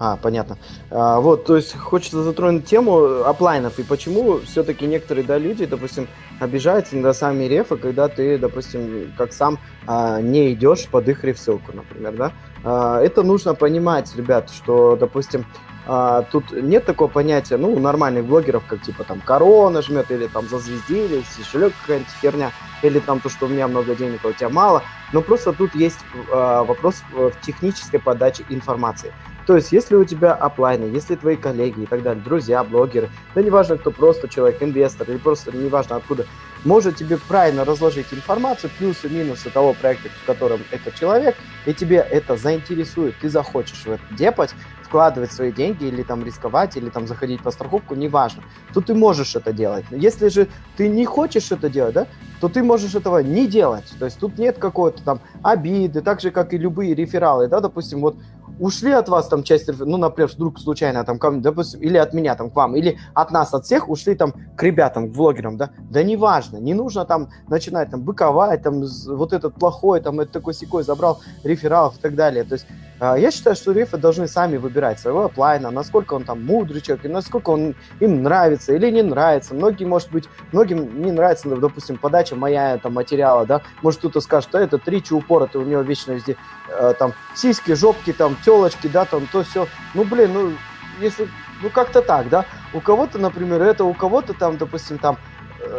[0.04, 0.58] А, понятно.
[0.90, 6.08] А, вот, то есть хочется затронуть тему оплайнов и почему все-таки некоторые да, люди, допустим,
[6.40, 11.72] обижаются на сами рефы, когда ты, допустим, как сам а, не идешь под их реф-ссылку,
[11.76, 12.32] например, да.
[12.64, 15.46] А, это нужно понимать, ребят, что, допустим,
[15.86, 20.48] а, тут нет такого понятия, ну, нормальных блогеров, как типа там корона жмет, или там
[20.48, 22.52] зазвездили, кошелек какая-нибудь херня,
[22.84, 24.84] или там то, что у меня много денег, а у тебя мало.
[25.12, 26.00] Но просто тут есть
[26.32, 29.12] а, вопрос в технической подаче информации.
[29.48, 33.42] То есть, если у тебя оплайны, если твои коллеги и так далее, друзья, блогеры, да
[33.42, 36.26] неважно, кто просто человек, инвестор, или просто неважно откуда,
[36.64, 41.98] может тебе правильно разложить информацию, плюсы, минусы того проекта, в котором этот человек, и тебе
[41.98, 44.54] это заинтересует, ты захочешь в это депать,
[44.92, 48.44] вкладывать свои деньги или там рисковать, или там заходить по страховку, неважно.
[48.74, 49.86] Тут ты можешь это делать.
[49.90, 52.08] Если же ты не хочешь это делать, да,
[52.42, 53.86] то ты можешь этого не делать.
[54.00, 58.02] То есть тут нет какой-то там обиды, так же, как и любые рефералы, да, допустим,
[58.02, 58.18] вот
[58.62, 62.36] ушли от вас там часть, ну, например, вдруг случайно там, ко, допустим, или от меня
[62.36, 65.72] там к вам, или от нас, от всех ушли там к ребятам, к блогерам, да,
[65.90, 70.54] да неважно, не нужно там начинать там быковать, там вот этот плохой, там это такой
[70.54, 72.68] секой забрал рефералов и так далее, то есть
[73.02, 77.06] а, я считаю, что рефы должны сами выбирать своего оплайна, насколько он там мудрый человек,
[77.06, 79.56] и насколько он им нравится или не нравится.
[79.56, 84.50] Многие, может быть, многим не нравится, допустим, подача моя там материала, да, может кто-то скажет,
[84.50, 86.38] что это тричи упорото, у него вечно везде
[86.70, 89.68] э, там сиськи, жопки, там телочки, да, там то все.
[89.94, 90.54] Ну, блин, ну,
[91.00, 91.30] если,
[91.62, 92.46] ну, как-то так, да.
[92.74, 95.18] У кого-то, например, это, у кого-то там, допустим, там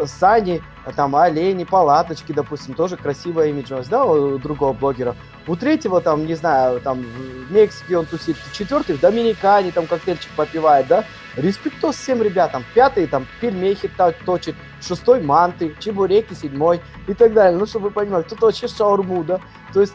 [0.07, 0.62] сани,
[0.96, 5.14] там олени, палаточки, допустим, тоже красивая имиджность, да, у другого блогера.
[5.46, 10.31] У третьего, там, не знаю, там, в Мексике он тусит, четвертый в Доминикане, там, коктейльчик
[10.37, 11.05] попивает, да.
[11.37, 12.64] Респектос всем ребятам.
[12.74, 13.90] Пятый, там, пельмехи
[14.24, 17.59] точит, шестой манты, чебуреки, седьмой и так далее.
[17.59, 19.40] Ну, чтобы вы понимали, кто-то вообще шаурму, да.
[19.72, 19.94] То есть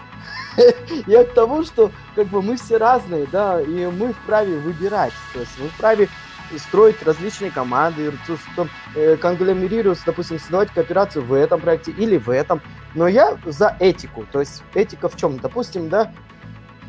[1.05, 5.13] я к тому, что как бы мы все разные, да, и мы вправе выбирать.
[5.33, 6.09] То есть мы вправе
[6.57, 8.13] строить различные команды,
[8.95, 12.61] э, конгломерироваться, допустим, создавать кооперацию в этом проекте или в этом.
[12.95, 14.25] Но я за этику.
[14.31, 15.37] То есть этика в чем?
[15.37, 16.11] Допустим, да,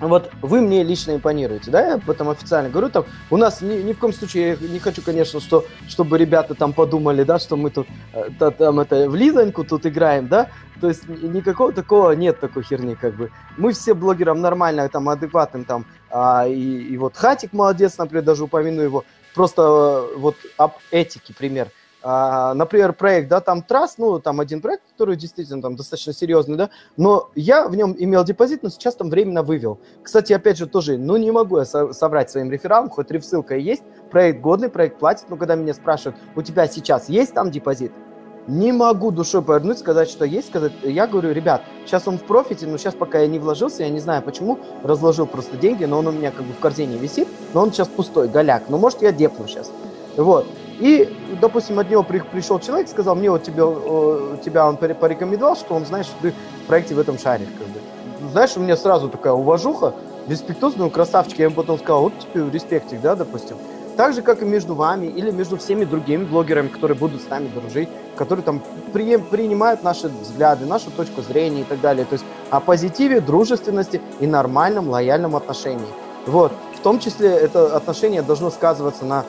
[0.00, 3.82] вот вы мне лично импонируете, да, я об этом официально говорю, там, у нас ни,
[3.82, 7.56] ни в коем случае, я не хочу, конечно, что, чтобы ребята там подумали, да, что
[7.56, 12.38] мы тут, э, там, это, в лизоньку тут играем, да, то есть никакого такого нет
[12.38, 13.30] такой херни, как бы.
[13.56, 18.44] Мы все блогерам нормально, там, адекватным, там, а, и, и вот Хатик молодец, например, даже
[18.44, 19.62] упомяну его, просто
[20.12, 21.70] э, вот об этике пример.
[22.00, 26.56] А, например, проект, да, там Трасс, ну, там один проект, который действительно там достаточно серьезный,
[26.56, 29.80] да, но я в нем имел депозит, но сейчас там временно вывел.
[30.02, 33.82] Кстати, опять же, тоже, ну, не могу я соврать своим рефералам, хоть рефсылка и есть,
[34.10, 37.92] проект годный, проект платит, но когда меня спрашивают, у тебя сейчас есть там депозит?
[38.48, 40.72] Не могу душой повернуть, сказать, что есть, сказать.
[40.82, 44.00] Я говорю, ребят, сейчас он в профите, но сейчас пока я не вложился, я не
[44.00, 47.60] знаю почему, разложил просто деньги, но он у меня как бы в корзине висит, но
[47.60, 48.62] он сейчас пустой, голяк.
[48.70, 49.70] Но может я депну сейчас.
[50.16, 50.46] Вот.
[50.80, 55.54] И, допустим, от него при, пришел человек, сказал, мне вот тебе, э, тебя он порекомендовал,
[55.54, 57.48] что он знает, что ты в проекте в этом шаришь.
[57.58, 58.30] Как бы.
[58.32, 59.92] Знаешь, у меня сразу такая уважуха,
[60.26, 61.38] респектозный ну, красавчик.
[61.38, 63.58] Я ему потом сказал, вот тебе респектик, да, допустим.
[63.98, 67.48] Так же, как и между вами или между всеми другими блогерами, которые будут с нами
[67.48, 68.60] дружить, которые там
[68.92, 72.04] при, принимают наши взгляды, нашу точку зрения и так далее.
[72.04, 75.86] То есть о позитиве, дружественности и нормальном, лояльном отношении.
[76.26, 76.52] Вот.
[76.76, 79.24] В том числе это отношение должно сказываться на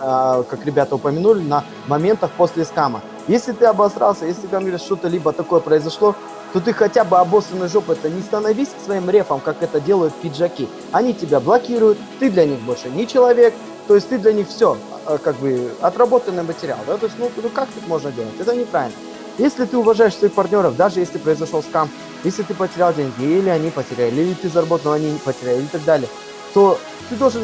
[0.00, 3.00] а, как ребята упомянули, на моментах после скама.
[3.26, 6.14] Если ты обосрался, если там что-то либо такое произошло,
[6.52, 10.68] то ты хотя бы обоссанной жопой это не становись своим рефам, как это делают пиджаки.
[10.92, 13.54] Они тебя блокируют, ты для них больше не человек,
[13.86, 17.30] то есть ты для них все, а, как бы отработанный материал, да, то есть ну,
[17.42, 18.34] ну как так можно делать?
[18.38, 18.96] Это неправильно.
[19.36, 21.90] Если ты уважаешь своих партнеров, даже если произошел скам,
[22.22, 25.84] если ты потерял деньги, или они потеряли, или ты заработал, они не потеряли, и так
[25.84, 26.08] далее,
[26.54, 26.78] то
[27.10, 27.42] ты должен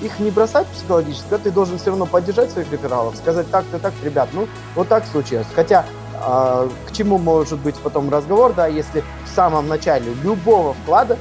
[0.00, 4.28] их не бросать психологически, ты должен все равно поддержать своих рефералов, сказать так-то, так, ребят,
[4.32, 5.46] ну, вот так случилось.
[5.54, 11.18] Хотя э, к чему может быть потом разговор, да, если в самом начале любого вклада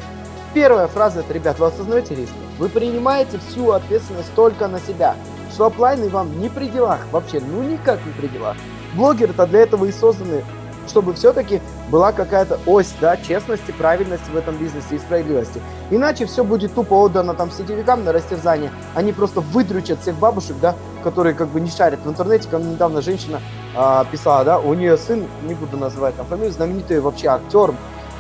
[0.54, 5.16] первая фраза это, ребят, вы осознаете риски, вы принимаете всю ответственность только на себя,
[5.52, 8.56] что оплайны вам не при делах, вообще, ну никак не при делах.
[8.96, 10.44] Блогеры-то для этого и созданы,
[10.88, 15.62] чтобы все-таки была какая-то ось, да, честности, правильности в этом бизнесе и справедливости.
[15.90, 18.72] Иначе все будет тупо отдано там сетевикам на растерзание.
[18.96, 22.50] Они просто выдрючат всех бабушек, да, которые как бы не шарят в интернете.
[22.50, 23.40] Ко мне недавно женщина
[23.76, 27.74] а, писала, да, у нее сын, не буду называть там фамилию, знаменитый вообще актер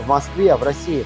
[0.03, 1.05] в Москве, в России.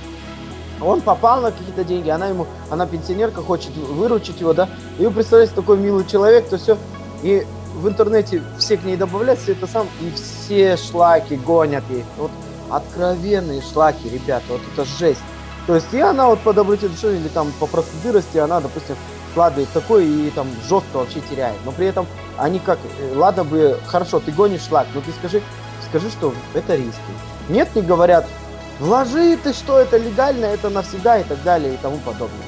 [0.81, 5.11] Он попал на какие-то деньги, она ему, она пенсионерка, хочет выручить его, да, и вы
[5.11, 6.77] представляете, такой милый человек, то все,
[7.23, 12.03] и в интернете все к ней добавляются, это сам, и все шлаки гонят ей.
[12.17, 12.31] Вот
[12.69, 15.21] откровенные шлаки, ребята, вот это жесть.
[15.67, 18.95] То есть и она вот по доброте души или там по простодырости, она, допустим,
[19.31, 21.57] вкладывает такой и там жестко вообще теряет.
[21.65, 22.05] Но при этом
[22.37, 25.41] они как, э, ладно бы, хорошо, ты гонишь шлак, но ты скажи,
[25.89, 27.01] скажи, что это риски.
[27.49, 28.25] Нет, не говорят,
[28.79, 32.45] вложи ты, что это легально, это навсегда и так далее и тому подобное.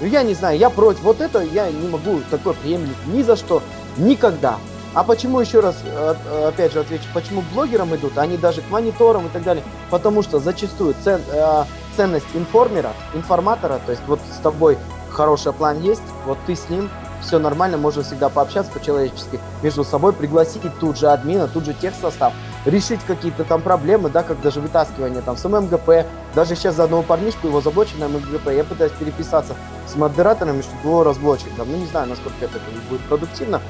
[0.00, 1.02] Ну, я не знаю, я против.
[1.02, 3.62] Вот это я не могу такое приемлить ни за что,
[3.96, 4.58] никогда.
[4.94, 9.26] А почему, еще раз, э, опять же отвечу, почему блогерам идут, они даже к мониторам
[9.26, 9.62] и так далее?
[9.90, 11.64] Потому что зачастую цен, э,
[11.96, 14.78] ценность информера, информатора, то есть вот с тобой
[15.10, 16.88] хороший план есть, вот ты с ним,
[17.20, 22.32] все нормально, можно всегда пообщаться по-человечески между собой, пригласить тут же админа, тут же техсостав,
[22.64, 27.02] решить какие-то там проблемы, да, как даже вытаскивание там с МГП, даже сейчас за одного
[27.02, 29.54] парнишку его заблочено МГП, я пытаюсь переписаться
[29.86, 33.60] с модераторами, чтобы его разблочить, там, ну не знаю, насколько это будет продуктивно,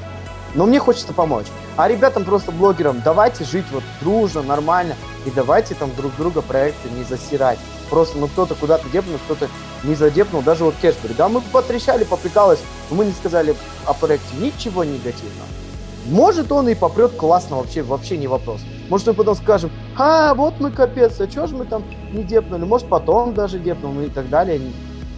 [0.55, 1.47] но мне хочется помочь.
[1.75, 6.89] А ребятам просто блогерам давайте жить вот дружно, нормально, и давайте там друг друга проекты
[6.89, 7.59] не засирать.
[7.89, 9.47] Просто, ну, кто-то куда-то депнул, кто-то
[9.83, 11.13] не задепнул, даже вот Кэшбери.
[11.13, 15.47] Да, мы потрещали, поприкалывались, мы не сказали о проекте ничего негативного.
[16.09, 18.61] Может, он и попрет классно, вообще, вообще не вопрос.
[18.89, 22.63] Может, мы потом скажем, а, вот мы капец, а что же мы там не депнули?
[22.63, 24.61] Может, потом даже депнул и так далее.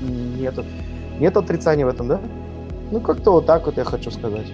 [0.01, 0.55] Нет,
[1.19, 2.19] нет отрицания в этом, да?
[2.91, 4.47] Ну, как-то вот так вот я хочу сказать.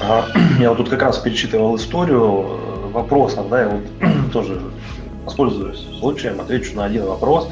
[0.60, 3.82] Я вот тут как раз перечитывал историю э, вопросов, да, и вот
[4.32, 4.60] тоже
[5.24, 7.48] воспользуюсь случаем, отвечу на один вопрос.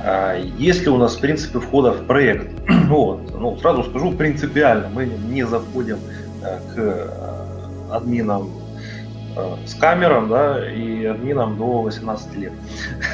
[0.00, 2.50] А, есть ли у нас принципы входа в проект?
[2.84, 5.98] Вот, ну, сразу скажу, принципиально мы не заходим
[6.42, 7.08] э, к э,
[7.90, 8.50] админам
[9.66, 12.52] с камером, да, и админам до 18 лет.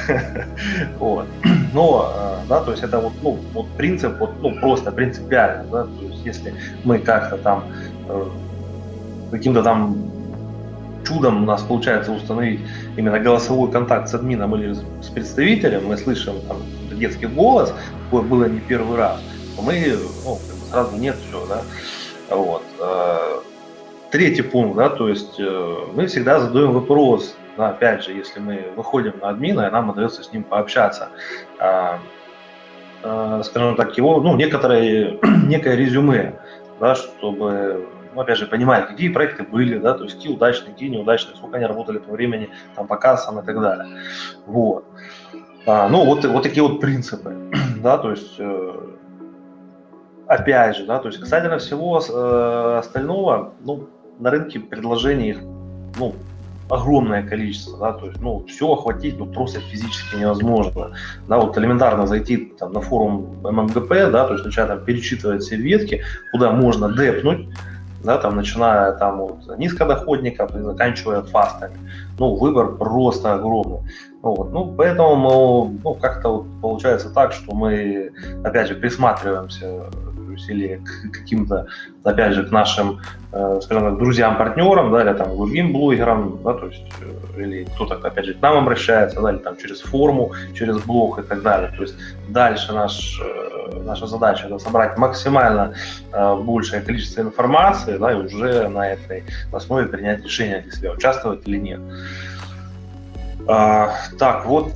[0.99, 1.25] вот.
[1.73, 6.05] Но, да, то есть это вот, ну, вот принцип, вот, ну, просто принципиально, да, то
[6.05, 7.63] есть если мы как-то там
[9.31, 10.11] каким-то там
[11.03, 12.59] чудом у нас получается установить
[12.97, 16.57] именно голосовой контакт с админом или с представителем, мы слышим там,
[16.97, 17.73] детский голос,
[18.05, 19.21] такое было не первый раз,
[19.61, 20.37] мы ну,
[20.69, 21.61] сразу нет, все, да.
[22.29, 22.63] Вот.
[22.79, 23.39] Э,
[24.11, 28.67] третий пункт, да, то есть э, мы всегда задаем вопрос, да, опять же, если мы
[28.75, 31.09] выходим на админа, и нам удается с ним пообщаться,
[31.59, 31.99] а,
[33.03, 36.39] э, скажем так, его, ну, некоторое, некое резюме,
[36.79, 40.89] да, чтобы ну, опять же, понимали, какие проекты были, да, то есть какие удачные, какие
[40.89, 43.87] неудачные, сколько они работали по времени, там, по кассам и так далее.
[44.45, 44.85] Вот.
[45.65, 47.35] А, ну, вот, вот такие вот принципы,
[47.77, 48.73] да, то есть, э,
[50.27, 53.87] опять же, да, то есть касательно всего э, остального, ну,
[54.19, 55.37] на рынке предложений
[55.97, 56.15] ну,
[56.69, 60.91] огромное количество, да, то есть, ну, все охватить, ну, просто физически невозможно,
[61.27, 65.57] да, вот элементарно зайти там на форум ММГП, да, то есть начать там перечитывать все
[65.57, 67.47] ветки, куда можно депнуть,
[68.03, 71.77] да, там, начиная там от низкодоходников и заканчивая фастами.
[72.19, 73.79] Ну, выбор просто огромный.
[74.23, 78.11] Ну, вот, ну, поэтому ну, как-то вот получается так, что мы,
[78.43, 79.85] опять же, присматриваемся
[80.33, 81.67] есть, или к каким-то,
[82.03, 82.99] опять же, к нашим,
[83.31, 87.63] э, скажем так, друзьям, партнерам, да, или там другим блогерам, да, то есть, э, или
[87.75, 91.41] кто-то, опять же, к нам обращается, да, или там через форму, через блог и так
[91.41, 91.71] далее.
[91.75, 91.95] То есть
[92.29, 95.73] дальше наш, э, наша задача это собрать максимально
[96.11, 101.57] большее количество информации, да, и уже на этой основе принять решение для себя, участвовать или
[101.57, 101.79] нет.
[103.47, 104.73] А, так, вот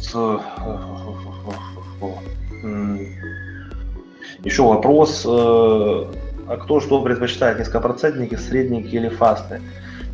[4.45, 9.61] еще вопрос, э, а кто что предпочитает, низкопроцентники, средники или фасты?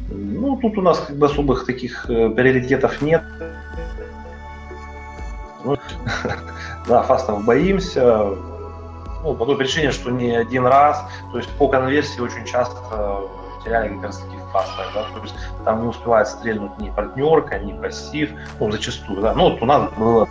[0.10, 3.22] Ну, тут у нас как бы особых таких э, приоритетов нет.
[5.66, 5.78] Ну,
[6.88, 8.30] да, фастов боимся.
[9.24, 13.28] Ну, по той причине, что не один раз, то есть по конверсии очень часто
[13.64, 17.60] теряли как раз таки в фастах, да, то есть там не успевает стрельнуть ни партнерка,
[17.60, 20.28] ни пассив, ну, зачастую, да, ну, вот у нас было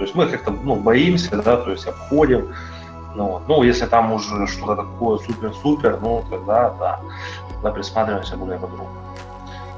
[0.00, 2.54] то есть мы как-то, ну, боимся, да, то есть обходим,
[3.14, 7.00] ну, ну, если там уже что-то такое супер-супер, ну, тогда, да,
[7.54, 8.86] тогда присматриваемся более подробно.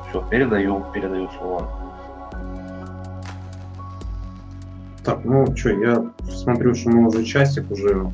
[0.09, 1.69] Все, передаю, передаю слово.
[5.05, 8.07] Так, ну что, я смотрю, что мы уже часик уже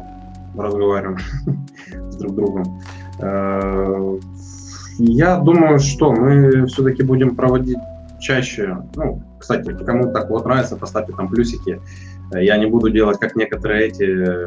[0.56, 1.18] разговариваем
[2.10, 2.80] с друг другом.
[3.20, 4.18] Э,
[4.98, 7.78] я думаю, что мы все-таки будем проводить
[8.20, 11.80] чаще, ну, кстати, кому так вот нравится, поставьте там плюсики.
[12.32, 14.46] Я не буду делать, как некоторые эти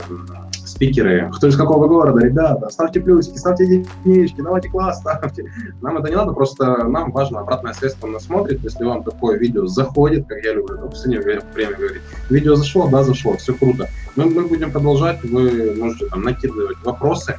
[0.82, 5.46] спикеры, кто из какого города, ребята, ставьте плюсики, ставьте единички, давайте класс ставьте.
[5.82, 9.38] Нам это не надо, просто нам важно обратная связь, кто нас смотрит, если вам такое
[9.38, 12.02] видео заходит, как я люблю, ну, последнее время говорить,
[12.32, 13.90] видео зашло, да, зашло, все круто.
[14.16, 17.38] Мы, мы будем продолжать, вы можете там накидывать вопросы,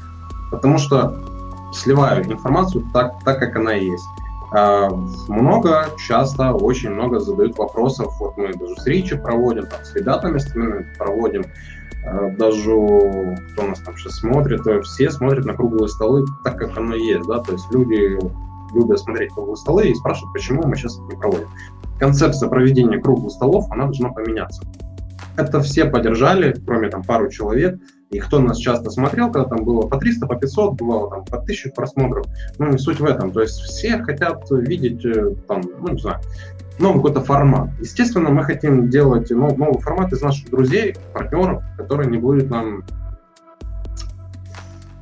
[0.53, 1.19] потому что
[1.75, 4.05] сливаю информацию так, так как она есть.
[4.55, 4.89] э,
[5.29, 8.15] много, часто, очень много задают вопросов.
[8.21, 11.45] Вот мы даже с Ричи проводим, там, с ребятами остальными проводим.
[12.05, 12.71] Э, даже
[13.53, 17.39] кто нас там сейчас смотрит, все смотрят на круглые столы так, как оно есть, да,
[17.39, 18.19] то есть люди
[18.75, 21.49] любят смотреть круглые столы и спрашивают, почему мы сейчас их не проводим.
[21.99, 24.63] Концепция проведения круглых столов, она должна поменяться.
[25.37, 27.79] Это все поддержали, кроме там пару человек,
[28.11, 31.39] и кто нас часто смотрел, когда там было по 300, по 500, бывало там по
[31.39, 32.27] 1000 просмотров,
[32.59, 36.21] ну не суть в этом, то есть все хотят видеть э, там, ну не знаю,
[36.83, 37.71] новый какой-то формат.
[37.81, 42.85] Естественно, мы хотим делать новый формат из наших друзей, партнеров, которые не будут нам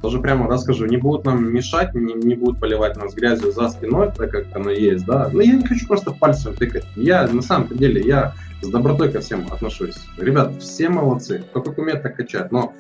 [0.02, 3.68] тоже прямо да, скажу, не будут нам мешать, не, не будут поливать нас грязью за
[3.68, 5.28] спиной, так как оно есть, да.
[5.32, 6.86] Но я не хочу просто пальцем тыкать.
[6.96, 9.96] Я на самом деле, я с добротой ко всем отношусь.
[10.16, 12.50] Ребят, все молодцы, кто как умеет, так качать.
[12.50, 12.72] Но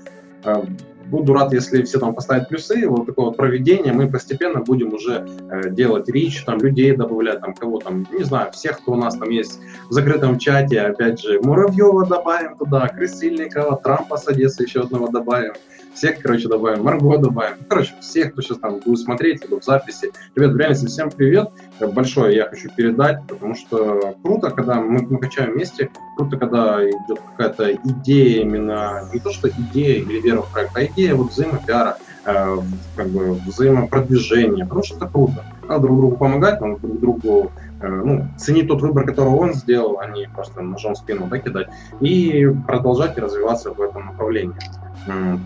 [0.44, 0.62] э,
[1.10, 5.26] буду рад, если все там поставят плюсы, вот такое вот проведение, мы постепенно будем уже
[5.50, 9.16] э, делать речь, там людей добавлять, там кого там, не знаю, всех, кто у нас
[9.16, 9.58] там есть
[9.88, 15.52] в закрытом чате, опять же, Муравьева добавим туда, Крысильникова, Трампа с Одессы еще одного добавим,
[15.94, 17.58] всех, короче, добавим, Марго добавим.
[17.68, 20.12] Короче, всех, кто сейчас там будет смотреть, либо в записи.
[20.34, 21.50] Ребят, в реальности всем привет.
[21.80, 27.20] Большое я хочу передать, потому что круто, когда мы, мы качаем вместе, круто, когда идет
[27.20, 31.96] какая-то идея именно, не то, что идея или вера в проект, а идея вот взаимопиара,
[32.26, 32.58] э,
[32.96, 35.44] как бы взаимопродвижения, потому что это круто.
[35.66, 39.98] Надо друг другу помогать, надо друг другу э, ну, ценить тот выбор, который он сделал,
[40.00, 41.68] а не просто ножом в спину да, кидать,
[42.00, 44.56] и продолжать развиваться в этом направлении.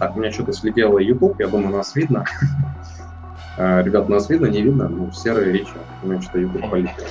[0.00, 2.24] Так, у меня что-то слетело YouTube, я думаю, нас видно.
[3.56, 4.88] Э, ребят, нас видно, не видно?
[4.88, 5.70] Ну, серые речи,
[6.20, 7.04] что-то YouTube полетел.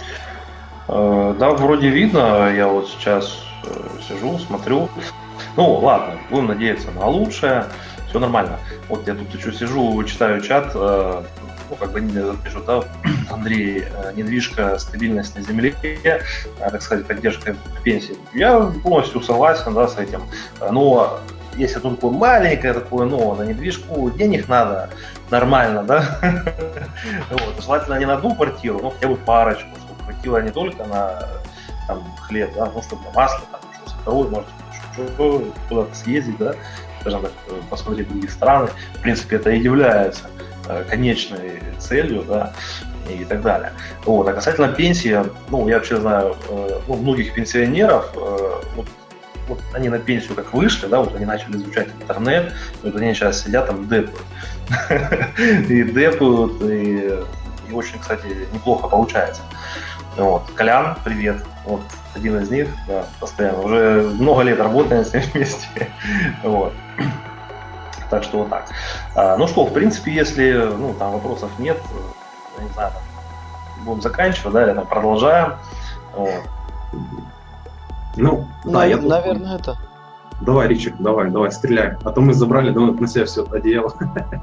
[0.87, 3.69] Э, да, вроде видно, я вот сейчас э,
[4.07, 4.89] сижу, смотрю.
[5.55, 7.65] Ну, ладно, будем надеяться на лучшее,
[8.09, 8.59] все нормально.
[8.89, 12.11] Вот я тут еще сижу, читаю чат, ну, как бы они
[12.43, 12.83] пишут, да,
[13.31, 13.85] Андрей,
[14.15, 15.73] недвижка, стабильность на земле,
[16.59, 18.15] так сказать, поддержка пенсии.
[18.33, 20.23] Я полностью согласен, да, с этим.
[20.71, 21.19] Но
[21.55, 24.89] если тут такое маленькое такое, ну, на недвижку денег надо
[25.34, 26.19] нормально, да,
[27.31, 31.27] вот, желательно не на одну квартиру, но хотя бы парочку, чтобы хватило не только на
[31.88, 34.47] там, хлеб, да, ну, чтобы на масло, там, что второе, может,
[35.67, 36.53] куда-то съездить, да,
[37.01, 37.31] скажем так,
[37.69, 38.69] посмотреть другие страны.
[38.95, 40.29] В принципе, это и является
[40.69, 42.53] э, конечной целью, да,
[43.09, 43.73] и так далее.
[44.05, 44.27] Вот.
[44.27, 45.19] А касательно пенсии,
[45.49, 48.88] ну, я вообще знаю, э, ну, многих пенсионеров, э, вот,
[49.47, 52.53] вот они на пенсию как вышли, да, вот они начали изучать интернет,
[52.84, 54.21] вот они сейчас сидят там депают.
[55.70, 57.20] И депают, и,
[57.70, 59.41] и очень, кстати, неплохо получается.
[60.18, 60.43] Вот.
[60.55, 61.43] Колян, привет.
[61.66, 61.82] Вот
[62.16, 63.61] один из них, да, постоянно.
[63.61, 65.91] Уже много лет работаем с ним вместе.
[66.43, 66.74] Вот.
[68.09, 68.70] Так что вот так.
[69.16, 71.78] А, ну что, в принципе, если ну, там вопросов нет,
[72.57, 72.91] я не знаю,
[73.84, 75.53] будем заканчивать, да, или там продолжаем.
[76.16, 76.43] Вот.
[78.16, 79.78] Ну, да, я наверное, это.
[80.45, 81.95] Давай, Ричик, давай, давай, стреляй.
[82.03, 83.93] А то мы забрали давно на себя все одеяло.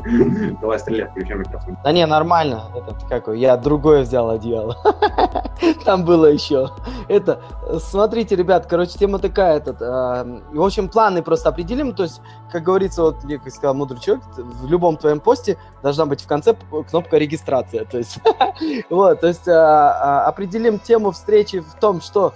[0.61, 1.77] Давай, стреляй, включай микрофон.
[1.85, 2.65] Да не, нормально.
[2.75, 3.39] Это какой?
[3.39, 4.79] Я другое взял одеяло.
[5.85, 6.71] Там было еще.
[7.09, 7.43] Это,
[7.79, 9.59] смотрите, ребят, короче, тема такая.
[9.59, 11.93] Этот, э, в общем, планы просто определим.
[11.93, 16.23] То есть, как говорится, вот, как сказал мудрый человек, в любом твоем посте должна быть
[16.23, 16.57] в конце
[16.89, 17.85] кнопка регистрация.
[17.85, 18.21] То есть,
[18.91, 22.33] вот, то есть, э, определим тему встречи в том, что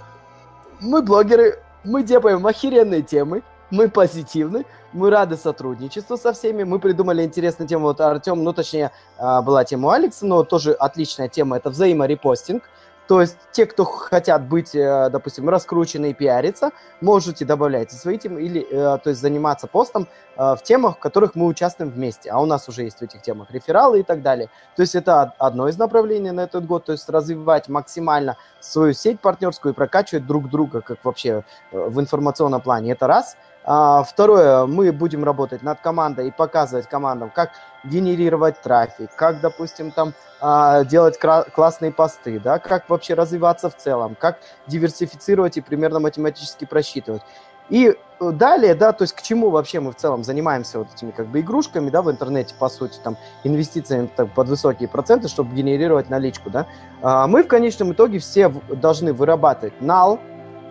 [0.79, 3.41] мы блогеры, мы делаем охеренные темы,
[3.71, 6.63] мы позитивны, мы рады сотрудничеству со всеми.
[6.63, 7.85] Мы придумали интересную тему.
[7.85, 11.57] Вот Артем, ну точнее, а, была тема у Алекса, но тоже отличная тема.
[11.57, 12.63] Это взаиморепостинг.
[13.07, 18.41] То есть те, кто хотят быть, э, допустим, раскручены и пиариться, можете добавлять свои темы
[18.41, 20.07] или, э, то есть заниматься постом
[20.37, 22.31] э, в темах, в которых мы участвуем вместе.
[22.31, 24.49] А у нас уже есть в этих темах рефералы и так далее.
[24.75, 29.19] То есть это одно из направлений на этот год, то есть развивать максимально свою сеть
[29.19, 32.93] партнерскую и прокачивать друг друга, как вообще в информационном плане.
[32.93, 37.51] Это раз– второе, мы будем работать над командой и показывать командам, как
[37.83, 44.15] генерировать трафик, как, допустим, там а, делать классные посты, да, как вообще развиваться в целом,
[44.19, 47.23] как диверсифицировать и примерно математически просчитывать.
[47.69, 51.11] И э, далее, да, то есть к чему вообще мы в целом занимаемся вот этими
[51.11, 55.55] как бы игрушками, да, в интернете, по сути, там, инвестициями так, под высокие проценты, чтобы
[55.55, 56.67] генерировать наличку, да,
[57.01, 60.19] а, мы в конечном итоге все должны вырабатывать нал,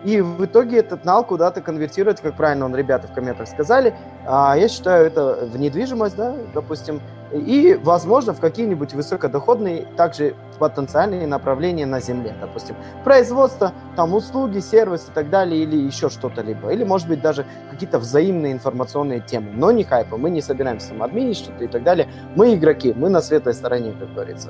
[0.05, 3.95] и в итоге этот нал куда-то конвертировать, как правильно он ребята в комментах сказали.
[4.25, 7.01] А я считаю это в недвижимость, да, допустим,
[7.33, 15.07] и, возможно, в какие-нибудь высокодоходные, также потенциальные направления на земле, допустим, производство, там, услуги, сервис
[15.09, 19.51] и так далее, или еще что-то либо, или, может быть, даже какие-то взаимные информационные темы,
[19.55, 23.09] но не хайпа, мы не собираемся там админить что-то и так далее, мы игроки, мы
[23.09, 24.49] на светлой стороне, как говорится.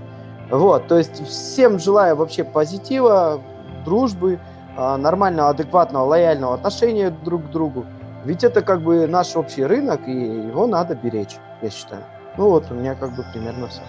[0.51, 3.41] Вот, то есть всем желаю вообще позитива,
[3.86, 4.39] дружбы,
[4.76, 7.86] нормального, адекватного, лояльного отношения друг к другу.
[8.26, 12.03] Ведь это как бы наш общий рынок, и его надо беречь, я считаю.
[12.38, 13.82] Ну вот, у меня как бы примерно все.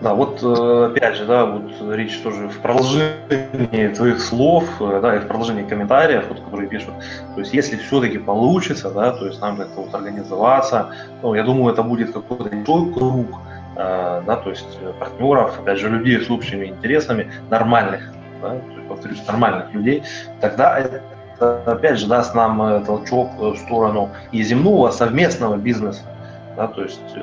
[0.00, 5.16] Да, вот э, опять же, да, вот речь тоже в продолжении твоих слов, э, да,
[5.16, 6.94] и в продолжении комментариев, вот, которые пишут.
[7.34, 11.74] То есть, если все-таки получится, да, то есть нам как-то вот организоваться, ну, я думаю,
[11.74, 12.48] это будет какой-то
[12.94, 13.28] круг,
[13.76, 18.12] да, то есть партнеров, опять же, людей с общими интересами, нормальных,
[18.42, 18.56] да,
[18.88, 20.02] повторюсь, нормальных людей,
[20.40, 21.02] тогда это
[21.66, 26.02] опять же даст нам толчок в сторону и земного совместного бизнеса,
[26.56, 27.16] да, то есть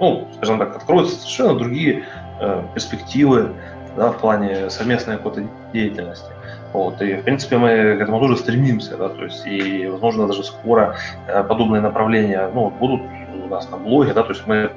[0.00, 2.04] ну, скажем так, откроются совершенно другие
[2.40, 3.52] э, перспективы
[3.96, 6.30] да, в плане совместной какой-то деятельности.
[6.72, 10.44] Вот, и, в принципе, мы к этому тоже стремимся, да, то есть, и, возможно, даже
[10.44, 10.96] скоро
[11.26, 13.02] э, подобные направления, ну, будут
[13.46, 14.70] у нас на блоге, да, то есть мы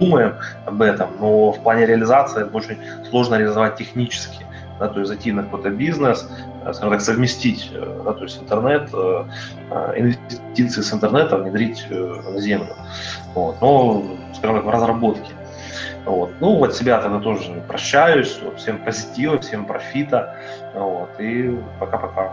[0.00, 2.78] думаем об этом, но в плане реализации это очень
[3.10, 4.46] сложно реализовать технически
[4.78, 6.28] да, то есть зайти на какой-то бизнес,
[6.64, 9.24] э, скажем так, совместить, э, да, то есть интернет, э,
[9.96, 12.74] инвестиции с интернета внедрить на землю.
[13.34, 13.60] Вот.
[13.60, 14.04] Но,
[14.34, 15.32] скажем так, в разработке.
[16.04, 16.30] Вот.
[16.40, 18.38] Ну, от себя тогда тоже прощаюсь.
[18.56, 20.36] Всем позитива, всем профита.
[20.74, 21.10] Вот.
[21.18, 22.32] И пока-пока.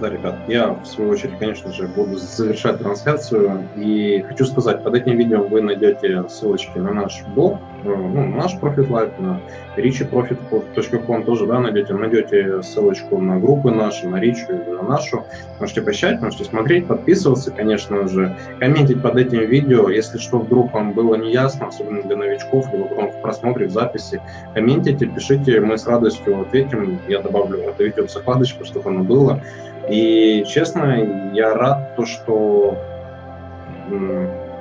[0.00, 3.66] Да, ребят, я в свою очередь, конечно же, буду завершать трансляцию.
[3.76, 8.54] И хочу сказать, под этим видео вы найдете ссылочки на наш блог, ну, на наш
[8.54, 9.40] Profit Life, на
[9.76, 15.24] richprofit.com тоже, да, найдете, найдете ссылочку на группы наши, на Ричу и на нашу.
[15.60, 20.92] Можете посещать, можете смотреть, подписываться, конечно же, комментить под этим видео, если что вдруг вам
[20.92, 24.20] было неясно, особенно для новичков, либо потом в просмотре, в записи,
[24.54, 29.40] комментите, пишите, мы с радостью ответим, я добавлю это видео в закладочку, чтобы оно было.
[29.88, 32.76] И, честно, я рад, то, что...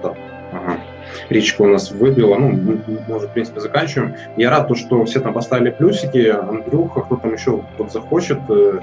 [0.03, 0.13] Да,
[0.53, 0.77] ага.
[1.29, 4.15] Речка у нас выбила, ну, мы уже, в принципе, заканчиваем.
[4.37, 8.79] Я рад, то, что все там поставили плюсики, Андрюха, кто там еще вот захочет, э,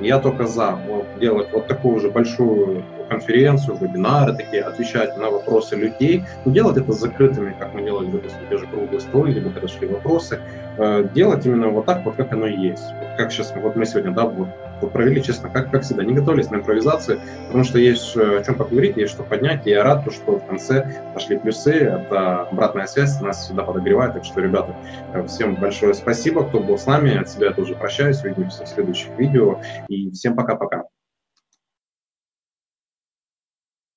[0.00, 0.78] я только за.
[0.88, 6.76] Вот, делать вот такую же большую конференцию, вебинары такие, отвечать на вопросы людей, но делать
[6.76, 10.40] это закрытыми, как мы делали, допустим, те же круглые столы, либо когда шли вопросы,
[10.78, 12.84] э, делать именно вот так, вот как оно есть.
[13.00, 14.48] Вот как сейчас, вот мы сегодня, да, вот,
[14.88, 18.56] провели, честно, как, как всегда, не готовились на импровизации, потому что есть э, о чем
[18.56, 23.20] поговорить, есть что поднять, и я рад, что в конце пошли плюсы, это обратная связь
[23.20, 24.74] нас всегда подогревает, так что, ребята,
[25.12, 29.10] э, всем большое спасибо, кто был с нами, от себя тоже прощаюсь, увидимся в следующих
[29.18, 30.84] видео, и всем пока-пока.